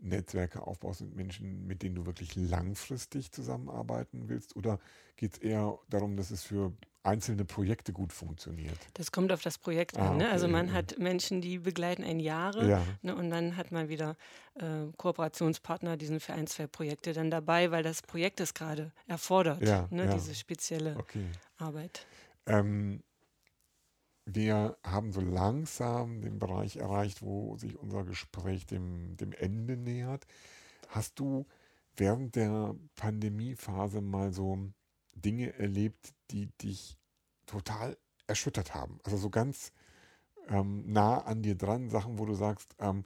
[0.00, 4.56] Netzwerke aufbaust mit Menschen, mit denen du wirklich langfristig zusammenarbeiten willst?
[4.56, 4.78] Oder
[5.16, 6.72] geht es eher darum, dass es für
[7.02, 8.78] einzelne Projekte gut funktioniert?
[8.94, 10.18] Das kommt auf das Projekt ah, an.
[10.18, 10.30] Ne?
[10.30, 12.82] Also man hat Menschen, die begleiten ein Jahre ja.
[13.02, 13.14] ne?
[13.14, 14.16] und dann hat man wieder
[14.54, 18.92] äh, Kooperationspartner, die sind für ein, zwei Projekte dann dabei, weil das Projekt es gerade
[19.06, 20.10] erfordert, ja, ne?
[20.14, 21.26] diese spezielle okay.
[21.58, 22.06] Arbeit.
[22.46, 23.02] Ähm,
[24.34, 30.26] wir haben so langsam den Bereich erreicht, wo sich unser Gespräch dem, dem Ende nähert.
[30.88, 31.46] Hast du
[31.96, 34.58] während der Pandemiephase mal so
[35.14, 36.96] Dinge erlebt, die dich
[37.46, 38.98] total erschüttert haben?
[39.04, 39.72] Also so ganz
[40.48, 43.04] ähm, nah an dir dran, Sachen, wo du sagst, ähm,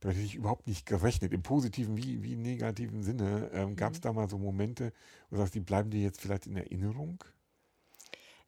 [0.00, 3.50] da hätte ich überhaupt nicht gerechnet, im positiven wie, wie negativen Sinne.
[3.52, 4.02] Ähm, Gab es mhm.
[4.02, 4.92] da mal so Momente,
[5.30, 7.22] wo du sagst, die bleiben dir jetzt vielleicht in Erinnerung?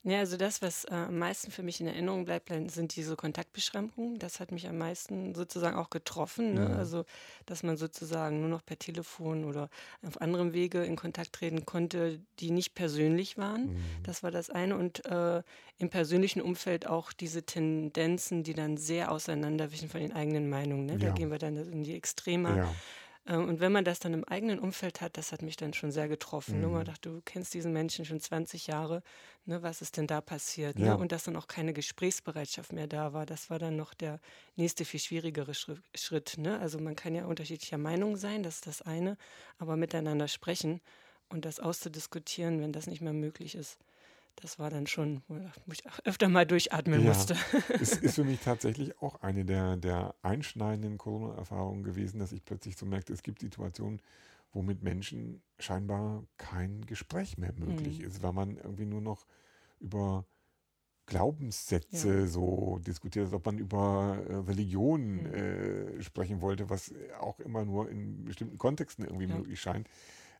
[0.07, 4.18] Ja, also das, was äh, am meisten für mich in Erinnerung bleibt, sind diese Kontaktbeschränkungen.
[4.18, 6.55] Das hat mich am meisten sozusagen auch getroffen.
[6.55, 6.68] Ne?
[6.68, 6.76] Ja.
[6.76, 7.07] Also,
[7.46, 9.70] dass man sozusagen nur noch per Telefon oder
[10.07, 13.72] auf anderem Wege in Kontakt treten konnte, die nicht persönlich waren.
[13.72, 13.84] Mhm.
[14.02, 14.76] Das war das eine.
[14.76, 15.42] Und äh,
[15.78, 20.84] im persönlichen Umfeld auch diese Tendenzen, die dann sehr auseinanderwichen von den eigenen Meinungen.
[20.84, 20.98] Ne?
[20.98, 22.57] Da gehen wir dann in die Extreme.
[22.59, 22.74] Ja.
[23.27, 25.91] Ähm, und wenn man das dann im eigenen Umfeld hat, das hat mich dann schon
[25.91, 26.61] sehr getroffen.
[26.61, 26.66] Ne?
[26.66, 26.72] Mhm.
[26.72, 29.03] Man dachte, du kennst diesen Menschen schon 20 Jahre,
[29.47, 29.62] ne?
[29.62, 30.79] was ist denn da passiert?
[30.79, 30.87] Ne?
[30.87, 30.95] Ja.
[30.95, 31.01] Ne?
[31.01, 34.20] Und dass dann auch keine Gesprächsbereitschaft mehr da war, das war dann noch der
[34.57, 36.39] nächste, viel schwierigere Schritt.
[36.39, 36.59] Ne?
[36.61, 39.16] Also man kann ja unterschiedlicher Meinung sein, das ist das eine,
[39.59, 40.81] aber miteinander sprechen
[41.29, 43.79] und das auszudiskutieren, wenn das nicht mehr möglich ist.
[44.37, 45.39] Das war dann schon, wo
[45.72, 47.37] ich öfter mal durchatmen ja, musste.
[47.80, 52.76] Es ist für mich tatsächlich auch eine der, der einschneidenden Corona-Erfahrungen gewesen, dass ich plötzlich
[52.76, 54.01] so merkte, es gibt Situationen,
[54.53, 58.07] wo mit Menschen scheinbar kein Gespräch mehr möglich mhm.
[58.07, 59.26] ist, weil man irgendwie nur noch
[59.80, 60.26] über
[61.07, 62.26] Glaubenssätze ja.
[62.26, 65.35] so diskutiert, als ob man über äh, Religion mhm.
[65.35, 69.37] äh, sprechen wollte, was auch immer nur in bestimmten Kontexten irgendwie ja.
[69.37, 69.89] möglich scheint.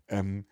[0.09, 0.47] Ähm,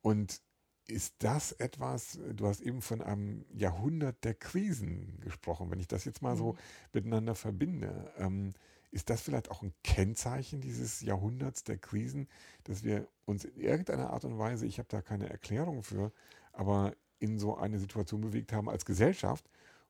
[0.00, 0.40] und
[0.88, 6.04] ist das etwas, du hast eben von einem Jahrhundert der Krisen gesprochen, wenn ich das
[6.04, 6.38] jetzt mal mhm.
[6.38, 6.56] so
[6.92, 8.54] miteinander verbinde, ähm,
[8.90, 12.26] ist das vielleicht auch ein Kennzeichen dieses Jahrhunderts der Krisen,
[12.64, 16.10] dass wir uns in irgendeiner Art und Weise, ich habe da keine Erklärung für,
[16.52, 19.44] aber in so eine Situation bewegt haben als Gesellschaft,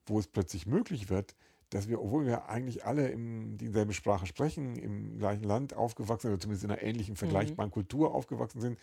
[0.05, 1.37] wo es plötzlich möglich wird,
[1.71, 6.33] dass wir, obwohl wir eigentlich alle im, dieselbe Sprache sprechen, im gleichen Land aufgewachsen sind
[6.33, 7.19] oder zumindest in einer ähnlichen, mhm.
[7.19, 7.75] vergleichbaren mhm.
[7.75, 8.79] Kultur aufgewachsen sind,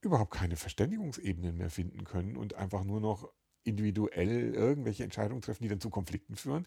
[0.00, 3.30] überhaupt keine Verständigungsebenen mehr finden können und einfach nur noch
[3.64, 6.66] individuell irgendwelche Entscheidungen treffen, die dann zu Konflikten führen.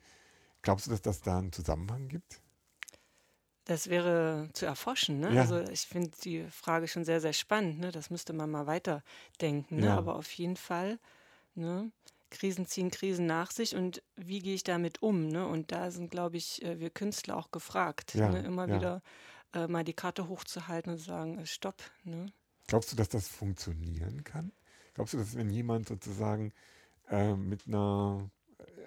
[0.61, 2.41] Glaubst du, dass das da einen Zusammenhang gibt?
[3.65, 5.19] Das wäre zu erforschen.
[5.19, 5.33] Ne?
[5.33, 5.41] Ja.
[5.41, 7.79] Also ich finde die Frage schon sehr, sehr spannend.
[7.79, 7.91] Ne?
[7.91, 9.77] Das müsste man mal weiterdenken.
[9.77, 9.87] Ne?
[9.87, 9.97] Ja.
[9.97, 10.99] Aber auf jeden Fall,
[11.55, 11.91] ne?
[12.29, 15.27] Krisen ziehen Krisen nach sich und wie gehe ich damit um?
[15.27, 15.47] Ne?
[15.47, 18.29] Und da sind, glaube ich, äh, wir Künstler auch gefragt, ja.
[18.29, 18.39] ne?
[18.39, 19.03] immer wieder
[19.53, 21.83] äh, mal die Karte hochzuhalten und zu sagen, äh, stopp.
[22.73, 24.51] Glaubst du, dass das funktionieren kann?
[24.95, 26.51] Glaubst du, dass wenn jemand sozusagen
[27.07, 28.31] äh, mit einer,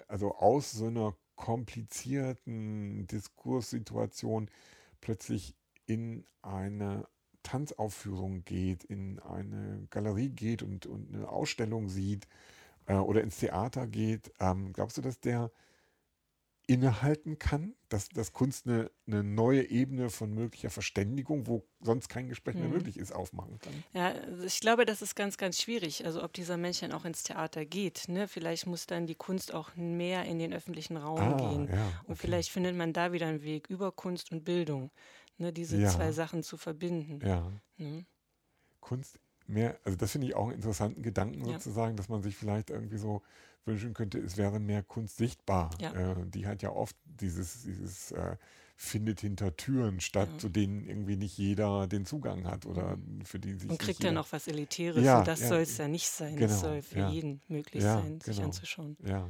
[0.09, 4.49] also aus so einer komplizierten Diskurssituation
[4.99, 7.07] plötzlich in eine
[7.43, 12.27] Tanzaufführung geht, in eine Galerie geht und, und eine Ausstellung sieht
[12.87, 15.49] äh, oder ins Theater geht, ähm, glaubst du, dass der
[16.67, 22.27] innehalten kann, dass, dass Kunst eine, eine neue Ebene von möglicher Verständigung, wo sonst kein
[22.27, 22.73] Gespräch mehr mhm.
[22.73, 23.83] möglich ist, aufmachen kann.
[23.93, 26.05] Ja, also ich glaube, das ist ganz, ganz schwierig.
[26.05, 28.09] Also ob dieser Mensch dann auch ins Theater geht.
[28.09, 28.27] Ne?
[28.27, 31.67] Vielleicht muss dann die Kunst auch mehr in den öffentlichen Raum ah, gehen.
[31.67, 32.05] Ja, okay.
[32.07, 34.91] Und vielleicht findet man da wieder einen Weg über Kunst und Bildung,
[35.37, 35.53] ne?
[35.53, 35.89] diese ja.
[35.89, 37.25] zwei Sachen zu verbinden.
[37.25, 37.49] Ja.
[37.77, 38.05] Ne?
[38.81, 41.53] Kunst mehr, also das finde ich auch einen interessanten Gedanken ja.
[41.53, 43.21] sozusagen, dass man sich vielleicht irgendwie so
[43.65, 45.69] wünschen könnte, es wäre mehr Kunst sichtbar.
[45.79, 45.93] Ja.
[45.93, 48.37] Äh, die hat ja oft dieses, dieses äh,
[48.75, 50.37] findet hinter Türen statt, ja.
[50.37, 53.25] zu denen irgendwie nicht jeder den Zugang hat oder mhm.
[53.25, 53.69] für die sich.
[53.69, 56.35] Und kriegt ja noch was Elitäres ja, und das soll es ja nicht sein.
[56.35, 58.47] Genau, es soll für jeden möglich sein, sich genau.
[58.47, 58.95] anzuschauen.
[59.03, 59.29] Ja.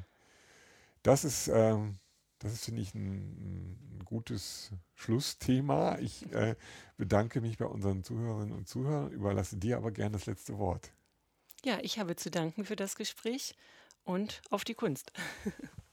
[1.01, 1.95] Das ist, ähm,
[2.39, 5.97] das ist, finde ich, ein, ein, gutes Schlussthema.
[5.99, 6.55] Ich äh,
[6.95, 10.91] bedanke mich bei unseren Zuhörerinnen und Zuhörern, überlasse dir aber gerne das letzte Wort.
[11.65, 13.55] Ja, ich habe zu danken für das Gespräch
[14.03, 15.11] und auf die Kunst.